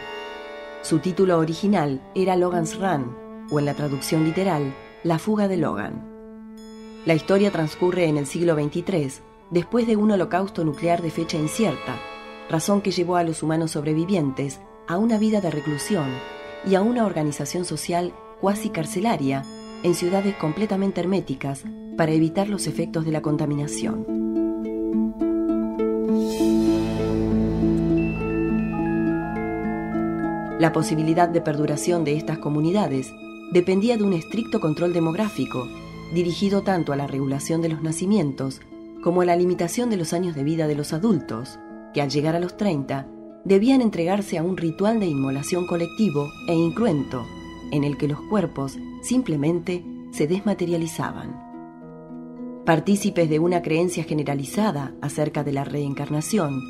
Su 0.81 0.97
título 0.97 1.37
original 1.37 2.01
era 2.15 2.35
Logan's 2.35 2.79
Run, 2.79 3.15
o 3.51 3.59
en 3.59 3.65
la 3.65 3.75
traducción 3.75 4.23
literal, 4.23 4.73
La 5.07 5.19
fuga 5.19 5.47
de 5.47 5.55
Logan. 5.55 6.03
La 7.05 7.13
historia 7.13 7.49
transcurre 7.49 8.07
en 8.07 8.17
el 8.17 8.25
siglo 8.25 8.55
XXIII, 8.55 9.21
después 9.51 9.87
de 9.87 9.95
un 9.95 10.11
holocausto 10.11 10.65
nuclear 10.65 11.01
de 11.01 11.11
fecha 11.11 11.37
incierta, 11.37 11.95
razón 12.49 12.81
que 12.81 12.91
llevó 12.91 13.15
a 13.15 13.23
los 13.23 13.41
humanos 13.41 13.71
sobrevivientes 13.71 14.59
a 14.85 14.97
una 14.97 15.17
vida 15.17 15.39
de 15.39 15.49
reclusión 15.49 16.09
y 16.69 16.75
a 16.75 16.81
una 16.81 17.05
organización 17.05 17.63
social 17.63 18.11
cuasi 18.41 18.69
carcelaria 18.69 19.45
en 19.83 19.95
ciudades 19.95 20.35
completamente 20.35 20.99
herméticas 20.99 21.63
para 21.95 22.11
evitar 22.11 22.49
los 22.49 22.67
efectos 22.67 23.05
de 23.05 23.11
la 23.13 23.21
contaminación. 23.21 24.05
La 30.59 30.73
posibilidad 30.73 31.29
de 31.29 31.39
perduración 31.39 32.03
de 32.03 32.17
estas 32.17 32.39
comunidades 32.39 33.13
dependía 33.51 33.97
de 33.97 34.03
un 34.03 34.13
estricto 34.13 34.59
control 34.59 34.93
demográfico, 34.93 35.67
dirigido 36.13 36.63
tanto 36.63 36.93
a 36.93 36.95
la 36.95 37.07
regulación 37.07 37.61
de 37.61 37.69
los 37.69 37.81
nacimientos 37.81 38.61
como 39.03 39.21
a 39.21 39.25
la 39.25 39.35
limitación 39.35 39.89
de 39.89 39.97
los 39.97 40.13
años 40.13 40.35
de 40.35 40.43
vida 40.43 40.67
de 40.67 40.75
los 40.75 40.93
adultos, 40.93 41.59
que 41.93 42.01
al 42.01 42.09
llegar 42.09 42.35
a 42.35 42.39
los 42.39 42.57
30 42.57 43.07
debían 43.45 43.81
entregarse 43.81 44.37
a 44.37 44.43
un 44.43 44.57
ritual 44.57 44.99
de 44.99 45.05
inmolación 45.05 45.67
colectivo 45.67 46.29
e 46.47 46.53
incruento, 46.53 47.25
en 47.71 47.83
el 47.83 47.97
que 47.97 48.07
los 48.07 48.19
cuerpos 48.21 48.77
simplemente 49.01 49.83
se 50.11 50.27
desmaterializaban. 50.27 51.41
Partícipes 52.65 53.29
de 53.29 53.39
una 53.39 53.61
creencia 53.61 54.03
generalizada 54.03 54.93
acerca 55.01 55.43
de 55.43 55.53
la 55.53 55.63
reencarnación, 55.63 56.61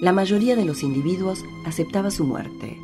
la 0.00 0.12
mayoría 0.12 0.54
de 0.54 0.64
los 0.64 0.82
individuos 0.82 1.44
aceptaba 1.66 2.10
su 2.10 2.24
muerte. 2.24 2.78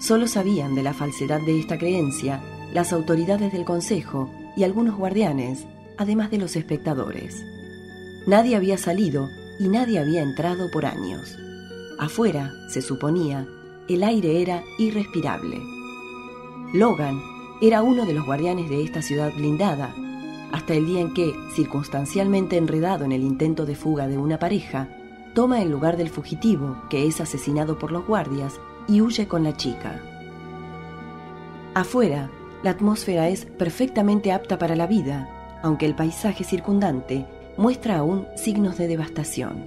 Solo 0.00 0.26
sabían 0.26 0.74
de 0.74 0.82
la 0.82 0.94
falsedad 0.94 1.40
de 1.42 1.58
esta 1.58 1.76
creencia 1.76 2.42
las 2.72 2.92
autoridades 2.92 3.52
del 3.52 3.64
Consejo 3.64 4.30
y 4.56 4.64
algunos 4.64 4.96
guardianes, 4.96 5.66
además 5.96 6.30
de 6.30 6.38
los 6.38 6.56
espectadores. 6.56 7.44
Nadie 8.26 8.56
había 8.56 8.78
salido 8.78 9.28
y 9.58 9.68
nadie 9.68 9.98
había 9.98 10.22
entrado 10.22 10.70
por 10.70 10.86
años. 10.86 11.36
Afuera, 11.98 12.52
se 12.68 12.82
suponía, 12.82 13.46
el 13.88 14.04
aire 14.04 14.42
era 14.42 14.62
irrespirable. 14.78 15.58
Logan 16.74 17.20
era 17.60 17.82
uno 17.82 18.04
de 18.04 18.14
los 18.14 18.24
guardianes 18.24 18.68
de 18.68 18.84
esta 18.84 19.02
ciudad 19.02 19.32
blindada, 19.34 19.94
hasta 20.52 20.74
el 20.74 20.86
día 20.86 21.00
en 21.00 21.12
que, 21.12 21.34
circunstancialmente 21.54 22.56
enredado 22.56 23.04
en 23.04 23.12
el 23.12 23.22
intento 23.22 23.66
de 23.66 23.74
fuga 23.74 24.06
de 24.06 24.18
una 24.18 24.38
pareja, 24.38 24.88
toma 25.34 25.60
el 25.62 25.70
lugar 25.70 25.96
del 25.96 26.08
fugitivo, 26.08 26.76
que 26.88 27.06
es 27.06 27.20
asesinado 27.20 27.78
por 27.78 27.92
los 27.92 28.06
guardias, 28.06 28.60
y 28.86 29.00
huye 29.00 29.28
con 29.28 29.44
la 29.44 29.56
chica. 29.56 30.00
Afuera, 31.74 32.30
la 32.62 32.70
atmósfera 32.70 33.28
es 33.28 33.44
perfectamente 33.44 34.32
apta 34.32 34.58
para 34.58 34.76
la 34.76 34.86
vida, 34.86 35.28
aunque 35.62 35.86
el 35.86 35.94
paisaje 35.94 36.44
circundante 36.44 37.26
muestra 37.56 37.98
aún 37.98 38.26
signos 38.36 38.78
de 38.78 38.88
devastación. 38.88 39.66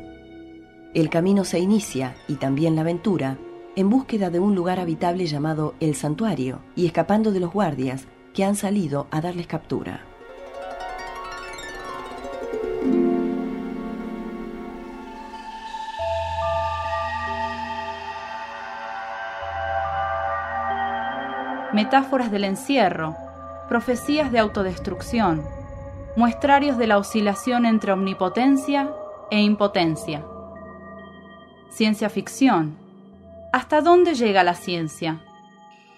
El 0.93 1.09
camino 1.09 1.45
se 1.45 1.59
inicia, 1.59 2.15
y 2.27 2.35
también 2.35 2.75
la 2.75 2.81
aventura, 2.81 3.37
en 3.75 3.89
búsqueda 3.89 4.29
de 4.29 4.39
un 4.39 4.55
lugar 4.55 4.79
habitable 4.79 5.25
llamado 5.25 5.75
El 5.79 5.95
Santuario 5.95 6.59
y 6.75 6.85
escapando 6.85 7.31
de 7.31 7.39
los 7.39 7.53
guardias 7.53 8.07
que 8.33 8.43
han 8.43 8.55
salido 8.55 9.07
a 9.11 9.21
darles 9.21 9.47
captura. 9.47 10.10
Metáforas 21.83 22.29
del 22.29 22.43
encierro, 22.43 23.15
profecías 23.67 24.31
de 24.31 24.37
autodestrucción, 24.37 25.43
muestrarios 26.15 26.77
de 26.77 26.85
la 26.85 26.99
oscilación 26.99 27.65
entre 27.65 27.91
omnipotencia 27.91 28.91
e 29.31 29.41
impotencia. 29.41 30.23
Ciencia 31.71 32.11
ficción. 32.11 32.77
¿Hasta 33.51 33.81
dónde 33.81 34.13
llega 34.13 34.43
la 34.43 34.53
ciencia? 34.53 35.21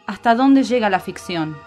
¿Hasta 0.08 0.36
dónde 0.36 0.64
llega 0.64 0.90
la 0.90 1.02
ficción? 1.02 1.58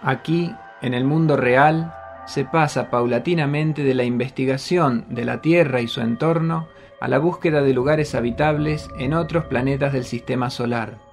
Aquí, 0.00 0.50
en 0.80 0.94
el 0.94 1.04
mundo 1.04 1.36
real, 1.36 1.92
se 2.24 2.46
pasa 2.46 2.88
paulatinamente 2.88 3.84
de 3.84 3.92
la 3.92 4.04
investigación 4.04 5.04
de 5.10 5.26
la 5.26 5.42
Tierra 5.42 5.82
y 5.82 5.86
su 5.86 6.00
entorno 6.00 6.66
a 6.98 7.08
la 7.08 7.18
búsqueda 7.18 7.60
de 7.60 7.74
lugares 7.74 8.14
habitables 8.14 8.88
en 8.98 9.12
otros 9.12 9.44
planetas 9.44 9.92
del 9.92 10.04
sistema 10.04 10.48
solar. 10.48 11.11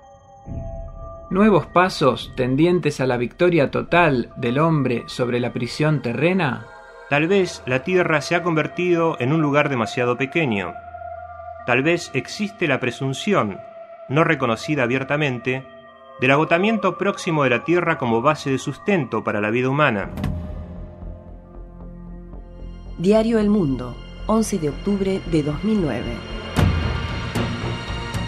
Nuevos 1.30 1.68
pasos 1.68 2.34
tendientes 2.36 3.00
a 3.00 3.06
la 3.06 3.16
victoria 3.18 3.70
total 3.70 4.32
del 4.36 4.58
hombre 4.58 5.04
sobre 5.06 5.40
la 5.40 5.54
prisión 5.54 6.02
terrena. 6.02 6.66
Tal 7.10 7.28
vez 7.28 7.62
la 7.68 7.84
Tierra 7.84 8.22
se 8.22 8.36
ha 8.36 8.42
convertido 8.42 9.16
en 9.20 9.32
un 9.32 9.42
lugar 9.42 9.70
demasiado 9.70 10.18
pequeño, 10.18 10.74
tal 11.70 11.84
vez 11.84 12.10
existe 12.16 12.68
la 12.68 12.80
presunción, 12.80 13.60
no 14.08 14.24
reconocida 14.24 14.82
abiertamente, 14.82 15.68
del 16.20 16.32
agotamiento 16.32 16.98
próximo 16.98 17.44
de 17.44 17.52
la 17.52 17.64
Tierra 17.64 18.00
como 18.00 18.24
base 18.24 18.50
de 18.50 18.58
sustento 18.58 19.24
para 19.24 19.40
la 19.40 19.52
vida 19.52 19.70
humana. 19.70 20.10
Diario 22.98 23.38
El 23.38 23.50
Mundo, 23.50 23.96
11 24.26 24.58
de 24.58 24.70
octubre 24.70 25.22
de 25.32 25.44
2009. 25.44 26.39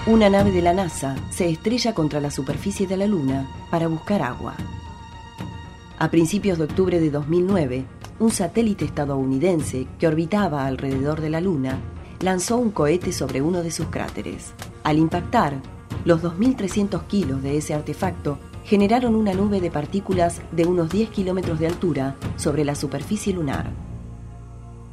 Una 0.08 0.32
nave 0.32 0.50
de 0.50 0.64
la 0.64 0.74
NASA 0.74 1.16
se 1.30 1.48
estrella 1.48 1.94
contra 1.94 2.20
la 2.20 2.32
superficie 2.32 2.88
de 2.88 2.98
la 2.98 3.06
Luna 3.06 3.48
para 3.70 3.88
buscar 3.88 4.24
agua. 4.24 4.56
A 6.00 6.10
principios 6.10 6.58
de 6.58 6.64
octubre 6.64 7.00
de 7.00 7.12
2009, 7.12 7.86
un 8.18 8.32
satélite 8.32 8.84
estadounidense 8.84 9.86
que 10.00 10.08
orbitaba 10.08 10.66
alrededor 10.66 11.22
de 11.22 11.30
la 11.30 11.40
Luna 11.40 11.78
lanzó 12.20 12.58
un 12.58 12.72
cohete 12.72 13.14
sobre 13.14 13.44
uno 13.44 13.62
de 13.62 13.70
sus 13.70 13.90
cráteres. 13.90 14.54
Al 14.84 14.98
impactar, 14.98 15.62
los 16.04 16.24
2.300 16.24 17.06
kilos 17.06 17.44
de 17.44 17.58
ese 17.58 17.76
artefacto 17.76 18.40
generaron 18.66 19.14
una 19.14 19.36
nube 19.36 19.62
de 19.62 19.70
partículas 19.70 20.42
de 20.52 20.66
unos 20.66 20.90
10 20.90 21.12
kilómetros 21.12 21.60
de 21.60 21.68
altura 21.68 22.16
sobre 22.38 22.66
la 22.66 22.74
superficie 22.74 23.34
lunar. 23.34 23.70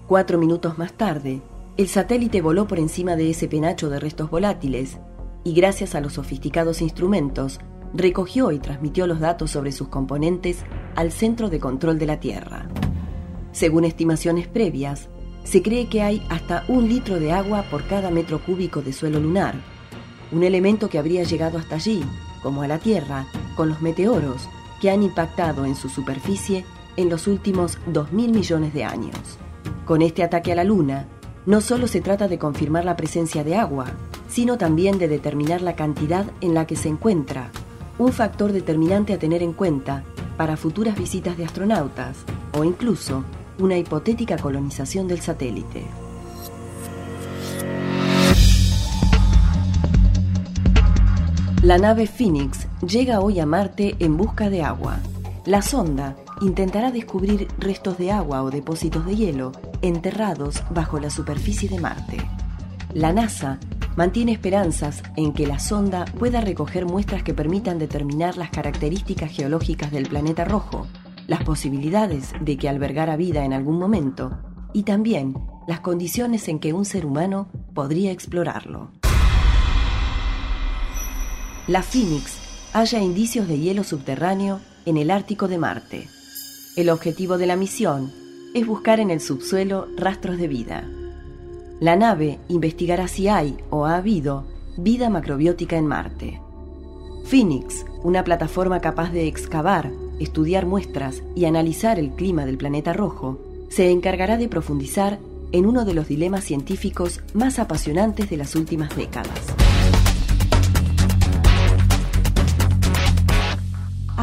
Cuatro 0.07 0.37
minutos 0.37 0.77
más 0.77 0.93
tarde, 0.93 1.41
el 1.79 1.87
satélite 1.87 2.43
voló 2.43 2.67
por 2.67 2.81
encima 2.81 3.15
de 3.15 3.31
ese 3.31 3.47
penacho 3.47 3.89
de 3.89 4.01
restos 4.01 4.29
volátiles 4.29 4.99
y 5.45 5.55
gracias 5.55 5.95
a 5.95 6.01
los 6.01 6.15
sofisticados 6.15 6.83
instrumentos 6.83 7.61
recogió 7.95 8.51
y 8.51 8.59
transmitió 8.59 9.07
los 9.07 9.21
datos 9.21 9.53
sobre 9.53 9.71
sus 9.71 9.87
componentes 9.87 10.65
al 10.97 11.13
centro 11.13 11.49
de 11.49 11.61
control 11.61 12.01
de 12.01 12.07
la 12.07 12.19
Tierra. 12.19 12.69
Según 13.53 13.85
estimaciones 13.85 14.49
previas, 14.49 15.09
se 15.45 15.63
cree 15.63 15.89
que 15.89 16.03
hay 16.03 16.27
hasta 16.29 16.65
un 16.67 16.89
litro 16.89 17.21
de 17.21 17.31
agua 17.31 17.65
por 17.71 17.87
cada 17.87 18.11
metro 18.11 18.45
cúbico 18.45 18.83
de 18.83 18.93
suelo 18.93 19.21
lunar, 19.21 19.55
un 20.33 20.43
elemento 20.43 20.89
que 20.89 20.99
habría 20.99 21.23
llegado 21.23 21.59
hasta 21.59 21.77
allí, 21.77 22.03
como 22.43 22.63
a 22.63 22.69
la 22.69 22.79
Tierra, 22.79 23.27
con 23.55 23.69
los 23.69 23.81
meteoros 23.81 24.49
que 24.81 24.91
han 24.91 25.05
impactado 25.05 25.65
en 25.65 25.77
su 25.77 25.89
superficie 25.89 26.65
en 26.97 27.09
los 27.09 27.29
últimos 27.29 27.79
2.000 27.87 28.11
millones 28.35 28.75
de 28.75 28.83
años. 28.83 29.39
Con 29.87 30.03
este 30.03 30.25
ataque 30.25 30.53
a 30.53 30.57
la 30.57 30.65
Luna, 30.65 31.07
no 31.49 31.63
solo 31.63 31.87
se 31.87 32.03
trata 32.03 32.29
de 32.29 32.39
confirmar 32.39 32.85
la 32.85 32.95
presencia 32.95 33.43
de 33.43 33.57
agua, 33.57 33.87
sino 34.29 34.59
también 34.59 34.99
de 34.99 35.09
determinar 35.09 35.63
la 35.63 35.77
cantidad 35.77 36.27
en 36.43 36.53
la 36.53 36.67
que 36.67 36.77
se 36.77 36.91
encuentra, 36.91 37.51
un 37.97 38.13
factor 38.13 38.53
determinante 38.53 39.15
a 39.15 39.19
tener 39.19 39.43
en 39.43 39.55
cuenta 39.55 40.05
para 40.37 40.59
futuras 40.59 40.99
visitas 40.99 41.39
de 41.39 41.47
astronautas 41.47 42.19
o 42.53 42.65
incluso 42.65 43.25
una 43.59 43.79
hipotética 43.79 44.37
colonización 44.37 45.09
del 45.09 45.23
satélite. 45.23 45.85
La 51.63 51.79
nave 51.79 52.07
Phoenix 52.07 52.67
llega 52.87 53.21
hoy 53.21 53.41
a 53.41 53.47
Marte 53.47 53.97
en 54.01 54.19
busca 54.19 54.51
de 54.51 54.63
agua. 54.63 54.99
La 55.47 55.63
sonda 55.63 56.15
intentará 56.41 56.91
descubrir 56.91 57.49
restos 57.59 57.99
de 57.99 58.13
agua 58.13 58.43
o 58.43 58.51
depósitos 58.51 59.05
de 59.07 59.17
hielo 59.17 59.53
enterrados 59.83 60.63
bajo 60.71 60.99
la 61.01 61.11
superficie 61.11 61.69
de 61.69 61.81
Marte. 61.81 62.19
La 62.95 63.13
NASA 63.13 63.59
mantiene 63.97 64.33
esperanzas 64.33 65.03
en 65.17 65.33
que 65.33 65.47
la 65.47 65.59
sonda 65.59 66.05
pueda 66.05 66.41
recoger 66.41 66.87
muestras 66.87 67.23
que 67.23 67.35
permitan 67.35 67.79
determinar 67.79 68.37
las 68.37 68.51
características 68.51 69.31
geológicas 69.31 69.91
del 69.91 70.09
planeta 70.09 70.45
rojo, 70.45 70.87
las 71.27 71.43
posibilidades 71.43 72.33
de 72.41 72.57
que 72.57 72.69
albergara 72.69 73.17
vida 73.17 73.45
en 73.45 73.53
algún 73.53 73.79
momento 73.79 74.39
y 74.73 74.85
también 74.85 75.35
las 75.67 75.81
condiciones 75.81 76.49
en 76.49 76.61
que 76.61 76.73
un 76.73 76.85
ser 76.85 77.05
humano 77.05 77.49
podría 77.75 78.13
explorarlo. 78.13 78.93
La 81.67 81.83
Phoenix 81.83 82.39
halla 82.73 83.01
indicios 83.01 83.49
de 83.49 83.59
hielo 83.59 83.85
subterráneo 83.85 84.61
en 84.87 84.97
el 84.97 85.11
Ártico 85.11 85.49
de 85.49 85.59
Marte. 85.59 86.09
El 86.79 86.91
objetivo 86.91 87.39
de 87.39 87.47
la 87.49 87.57
misión 87.57 88.13
es 88.55 88.65
buscar 88.65 89.01
en 89.01 89.11
el 89.11 89.21
subsuelo 89.21 89.89
rastros 89.97 90.39
de 90.39 90.47
vida. 90.47 90.89
La 91.81 91.97
nave 91.97 92.39
investigará 92.47 93.09
si 93.09 93.27
hay 93.27 93.57
o 93.71 93.85
ha 93.85 93.97
habido 93.97 94.45
vida 94.77 95.11
macrobiótica 95.11 95.77
en 95.77 95.89
Marte. 95.89 96.41
Phoenix, 97.25 97.85
una 98.05 98.23
plataforma 98.23 98.81
capaz 98.81 99.11
de 99.11 99.27
excavar, 99.27 99.91
estudiar 100.21 100.67
muestras 100.67 101.25
y 101.35 101.47
analizar 101.47 101.99
el 101.99 102.11
clima 102.11 102.47
del 102.47 102.59
planeta 102.59 102.93
rojo, 102.93 103.41
se 103.71 103.91
encargará 103.91 104.37
de 104.37 104.47
profundizar 104.47 105.19
en 105.51 105.67
uno 105.67 105.85
de 105.85 105.95
los 105.95 106.07
dilemas 106.07 106.45
científicos 106.45 107.23
más 107.35 107.59
apasionantes 107.59 108.31
de 108.31 108.37
las 108.37 108.55
últimas 108.55 108.95
décadas. 108.95 109.68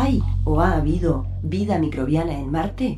¿Hay 0.05 0.21
o 0.43 0.61
ha 0.61 0.73
habido 0.73 1.25
vida 1.41 1.79
microbiana 1.79 2.37
en 2.37 2.51
Marte? 2.51 2.97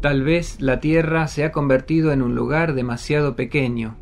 Tal 0.00 0.24
vez 0.24 0.60
la 0.60 0.80
Tierra 0.80 1.28
se 1.28 1.44
ha 1.44 1.52
convertido 1.52 2.10
en 2.10 2.22
un 2.22 2.34
lugar 2.34 2.74
demasiado 2.74 3.36
pequeño. 3.36 3.98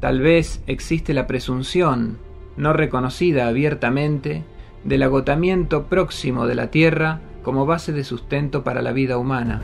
Tal 0.00 0.18
vez 0.18 0.60
existe 0.66 1.14
la 1.14 1.28
presunción, 1.28 2.18
no 2.56 2.72
reconocida 2.72 3.46
abiertamente, 3.46 4.42
del 4.82 5.04
agotamiento 5.04 5.84
próximo 5.84 6.48
de 6.48 6.56
la 6.56 6.72
Tierra 6.72 7.20
como 7.44 7.64
base 7.64 7.92
de 7.92 8.02
sustento 8.02 8.64
para 8.64 8.82
la 8.82 8.90
vida 8.90 9.18
humana. 9.18 9.60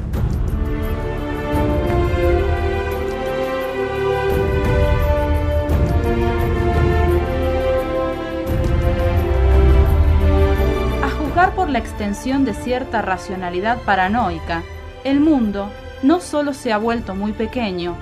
La 11.70 11.78
extensión 11.78 12.44
de 12.44 12.54
cierta 12.54 13.00
racionalidad 13.00 13.78
paranoica, 13.83 14.62
el 15.04 15.20
mundo 15.20 15.70
no 16.02 16.20
solo 16.20 16.52
se 16.52 16.72
ha 16.72 16.78
vuelto 16.78 17.14
muy 17.14 17.33
pequeño, 17.33 17.94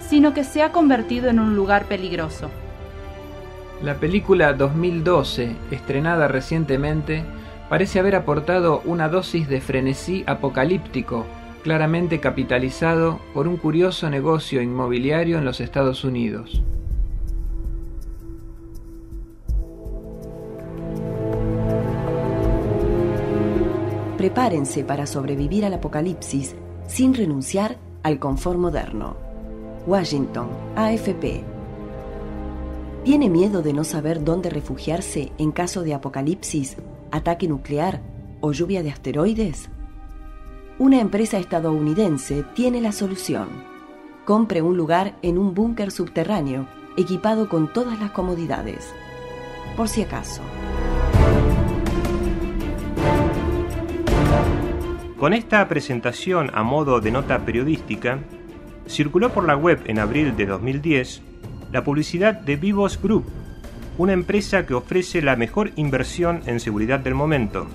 sino 0.00 0.34
que 0.34 0.44
se 0.44 0.62
ha 0.62 0.72
convertido 0.72 1.28
en 1.28 1.40
un 1.40 1.56
lugar 1.56 1.86
peligroso. 1.86 2.50
La 3.82 3.94
película 3.94 4.52
2012, 4.52 5.56
estrenada 5.70 6.28
recientemente, 6.28 7.24
parece 7.68 7.98
haber 7.98 8.14
aportado 8.14 8.82
una 8.84 9.08
dosis 9.08 9.48
de 9.48 9.60
frenesí 9.60 10.24
apocalíptico, 10.26 11.26
claramente 11.62 12.20
capitalizado 12.20 13.20
por 13.32 13.48
un 13.48 13.56
curioso 13.56 14.10
negocio 14.10 14.60
inmobiliario 14.62 15.38
en 15.38 15.44
los 15.44 15.60
Estados 15.60 16.04
Unidos. 16.04 16.62
Prepárense 24.24 24.84
para 24.84 25.04
sobrevivir 25.04 25.66
al 25.66 25.74
apocalipsis 25.74 26.56
sin 26.86 27.12
renunciar 27.12 27.76
al 28.02 28.18
confort 28.18 28.58
moderno. 28.58 29.18
Washington, 29.86 30.48
AFP. 30.76 31.44
¿Tiene 33.04 33.28
miedo 33.28 33.60
de 33.60 33.74
no 33.74 33.84
saber 33.84 34.24
dónde 34.24 34.48
refugiarse 34.48 35.30
en 35.36 35.52
caso 35.52 35.82
de 35.82 35.92
apocalipsis, 35.92 36.78
ataque 37.10 37.48
nuclear 37.48 38.00
o 38.40 38.52
lluvia 38.52 38.82
de 38.82 38.92
asteroides? 38.92 39.68
Una 40.78 41.02
empresa 41.02 41.36
estadounidense 41.36 42.46
tiene 42.54 42.80
la 42.80 42.92
solución. 42.92 43.48
Compre 44.24 44.62
un 44.62 44.78
lugar 44.78 45.18
en 45.20 45.36
un 45.36 45.52
búnker 45.52 45.90
subterráneo 45.90 46.66
equipado 46.96 47.50
con 47.50 47.70
todas 47.70 48.00
las 48.00 48.12
comodidades. 48.12 48.88
Por 49.76 49.86
si 49.90 50.00
acaso. 50.00 50.40
Con 55.24 55.32
esta 55.32 55.66
presentación 55.68 56.50
a 56.52 56.62
modo 56.62 57.00
de 57.00 57.10
nota 57.10 57.46
periodística, 57.46 58.18
circuló 58.86 59.32
por 59.32 59.46
la 59.46 59.56
web 59.56 59.80
en 59.86 59.98
abril 59.98 60.36
de 60.36 60.44
2010 60.44 61.22
la 61.72 61.82
publicidad 61.82 62.34
de 62.34 62.56
Vivos 62.56 63.00
Group, 63.00 63.24
una 63.96 64.12
empresa 64.12 64.66
que 64.66 64.74
ofrece 64.74 65.22
la 65.22 65.34
mejor 65.34 65.70
inversión 65.76 66.42
en 66.44 66.60
seguridad 66.60 67.00
del 67.00 67.14
momento. 67.14 67.66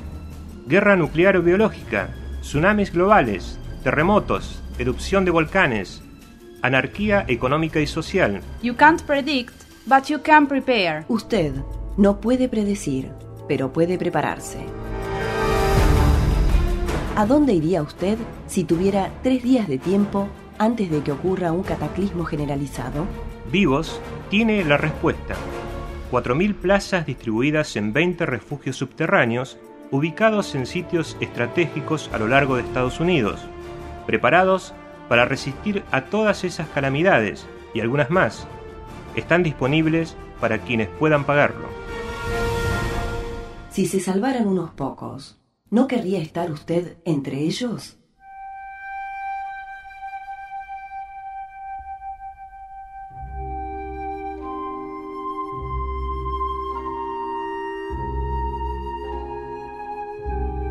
Guerra 0.68 0.96
nuclear 0.96 1.38
o 1.38 1.42
biológica, 1.42 2.14
tsunamis 2.42 2.94
globales, 2.94 3.58
terremotos, 3.84 4.62
erupción 4.78 5.26
de 5.26 5.32
volcanes, 5.32 6.04
anarquía 6.62 7.26
económica 7.28 7.80
y 7.80 7.88
social. 7.88 8.42
You 8.62 8.76
can't 8.76 9.02
predict, 9.02 9.64
but 9.88 10.04
you 10.04 10.22
can 10.22 10.46
prepare. 10.46 11.04
Usted 11.08 11.56
no 11.98 12.22
puede 12.22 12.48
predecir, 12.48 13.10
pero 13.48 13.74
puede 13.74 13.98
prepararse. 13.98 14.60
¿A 17.20 17.26
dónde 17.26 17.52
iría 17.52 17.82
usted 17.82 18.18
si 18.48 18.64
tuviera 18.64 19.12
tres 19.24 19.44
días 19.44 19.68
de 19.68 19.78
tiempo 19.78 20.30
antes 20.58 20.90
de 20.90 21.04
que 21.04 21.12
ocurra 21.12 21.52
un 21.52 21.64
cataclismo 21.64 22.24
generalizado? 22.24 23.06
Vivos 23.52 24.00
tiene 24.30 24.64
la 24.64 24.78
respuesta. 24.78 25.36
4.000 26.14 26.56
plazas 26.56 27.06
distribuidas 27.06 27.76
en 27.76 27.92
20 27.92 28.26
refugios 28.26 28.78
subterráneos 28.78 29.58
ubicados 29.92 30.56
en 30.56 30.66
sitios 30.66 31.18
estratégicos 31.20 32.10
a 32.14 32.20
lo 32.20 32.30
largo 32.30 32.56
de 32.56 32.62
Estados 32.62 33.02
Unidos, 33.02 33.42
preparados 34.08 34.74
para 35.10 35.26
resistir 35.26 35.84
a 35.92 36.06
todas 36.06 36.46
esas 36.46 36.70
calamidades 36.70 37.46
y 37.74 37.82
algunas 37.82 38.10
más. 38.10 38.48
Están 39.18 39.44
disponibles 39.44 40.16
para 40.40 40.60
quienes 40.60 40.88
puedan 40.88 41.26
pagarlo. 41.26 41.68
Si 43.72 43.88
se 43.88 44.00
salvaran 44.00 44.48
unos 44.48 44.70
pocos, 44.70 45.39
¿No 45.72 45.88
querría 45.88 46.20
estar 46.20 46.50
usted 46.50 46.98
entre 47.06 47.42
ellos? 47.42 48.00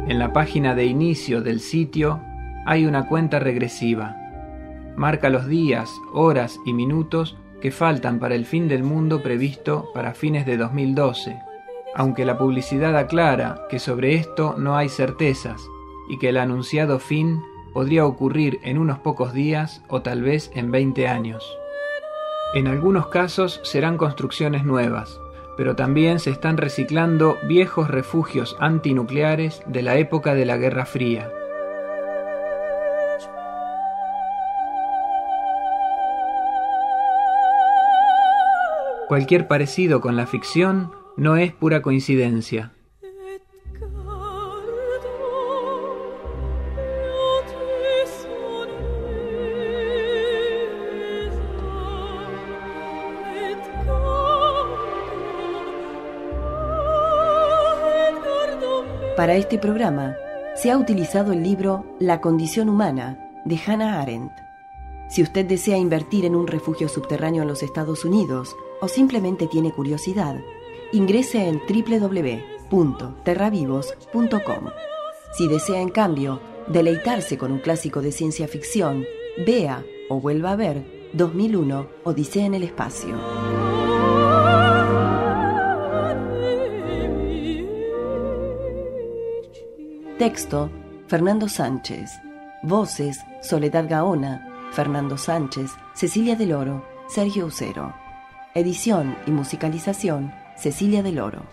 En 0.09 0.19
la 0.19 0.33
página 0.33 0.75
de 0.75 0.87
inicio 0.87 1.43
del 1.43 1.61
sitio 1.61 2.21
hay 2.67 2.85
una 2.85 3.07
cuenta 3.07 3.39
regresiva. 3.39 4.17
Marca 4.97 5.29
los 5.29 5.47
días, 5.47 5.89
horas 6.13 6.59
y 6.67 6.73
minutos 6.73 7.37
que 7.61 7.71
faltan 7.71 8.19
para 8.19 8.35
el 8.35 8.47
fin 8.47 8.67
del 8.67 8.83
mundo 8.83 9.23
previsto 9.23 9.93
para 9.95 10.13
fines 10.15 10.45
de 10.45 10.57
2012 10.57 11.48
aunque 11.95 12.25
la 12.25 12.39
publicidad 12.39 12.97
aclara 12.97 13.67
que 13.69 13.79
sobre 13.79 14.15
esto 14.15 14.55
no 14.59 14.77
hay 14.77 14.89
certezas 14.89 15.63
y 16.09 16.19
que 16.19 16.31
el 16.31 16.37
anunciado 16.37 16.99
fin 16.99 17.43
podría 17.73 18.07
ocurrir 18.07 18.59
en 18.63 18.79
unos 18.79 18.99
pocos 18.99 19.33
días 19.33 19.83
o 19.89 20.03
tal 20.03 20.23
vez 20.23 20.51
en 20.55 20.71
20 20.71 21.07
años. 21.09 21.59
En 22.55 22.67
algunos 22.67 23.09
casos 23.09 23.61
serán 23.63 23.99
construcciones 23.99 24.65
nuevas, 24.65 25.21
pero 25.57 25.77
también 25.77 26.19
se 26.19 26.31
están 26.31 26.57
reciclando 26.57 27.37
viejos 27.47 27.89
refugios 27.89 28.57
antinucleares 28.59 29.63
de 29.67 29.83
la 29.83 29.97
época 29.97 30.35
de 30.35 30.47
la 30.47 30.57
Guerra 30.57 30.87
Fría. 30.87 31.31
Cualquier 39.09 39.49
parecido 39.49 40.01
con 40.01 40.17
la 40.17 40.27
ficción 40.27 40.93
no 41.19 41.37
es 41.37 41.53
pura 41.53 41.83
coincidencia. 41.83 42.73
Para 59.17 59.35
este 59.35 59.59
programa 59.59 60.17
se 60.55 60.71
ha 60.71 60.79
utilizado 60.79 61.33
el 61.33 61.43
libro 61.43 61.85
La 61.99 62.21
condición 62.21 62.69
humana 62.69 63.19
de 63.45 63.59
Hannah 63.67 64.01
Arendt. 64.01 64.31
Si 65.09 65.25
usted 65.25 65.45
desea 65.45 65.77
invertir 65.77 66.25
en 66.25 66.37
un 66.37 66.47
refugio 66.47 66.89
subterráneo 66.89 67.43
en 67.43 67.49
los 67.49 67.65
Estados 67.65 68.05
Unidos 68.05 68.55
o 68.81 68.87
simplemente 68.87 69.49
tiene 69.49 69.73
curiosidad, 69.73 70.37
ingrese 70.93 71.49
en 71.49 71.61
www.terravivos.com. 71.69 74.65
Si 75.37 75.49
desea, 75.49 75.81
en 75.81 75.91
cambio, 75.91 76.41
deleitarse 76.69 77.37
con 77.39 77.51
un 77.53 77.59
clásico 77.59 78.01
de 78.03 78.13
ciencia 78.13 78.47
ficción, 78.49 79.05
vea 79.47 79.85
o 80.09 80.21
vuelva 80.21 80.53
a 80.53 80.57
ver 80.57 80.85
2001 81.13 81.87
Odisea 82.05 82.47
en 82.47 82.55
el 82.55 82.63
Espacio. 82.63 83.15
Texto, 90.19 90.71
Fernando 91.07 91.49
Sánchez. 91.49 92.11
Voces, 92.65 93.21
Soledad 93.41 93.89
Gaona, 93.89 94.69
Fernando 94.73 95.17
Sánchez, 95.17 95.71
Cecilia 95.95 96.35
del 96.35 96.53
Oro, 96.53 96.85
Sergio 97.09 97.47
Ucero. 97.47 97.95
Edición 98.55 99.17
y 99.27 99.31
musicalización, 99.31 100.33
Cecilia 100.59 101.03
del 101.03 101.21
Oro. 101.21 101.47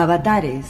Avatares. 0.00 0.64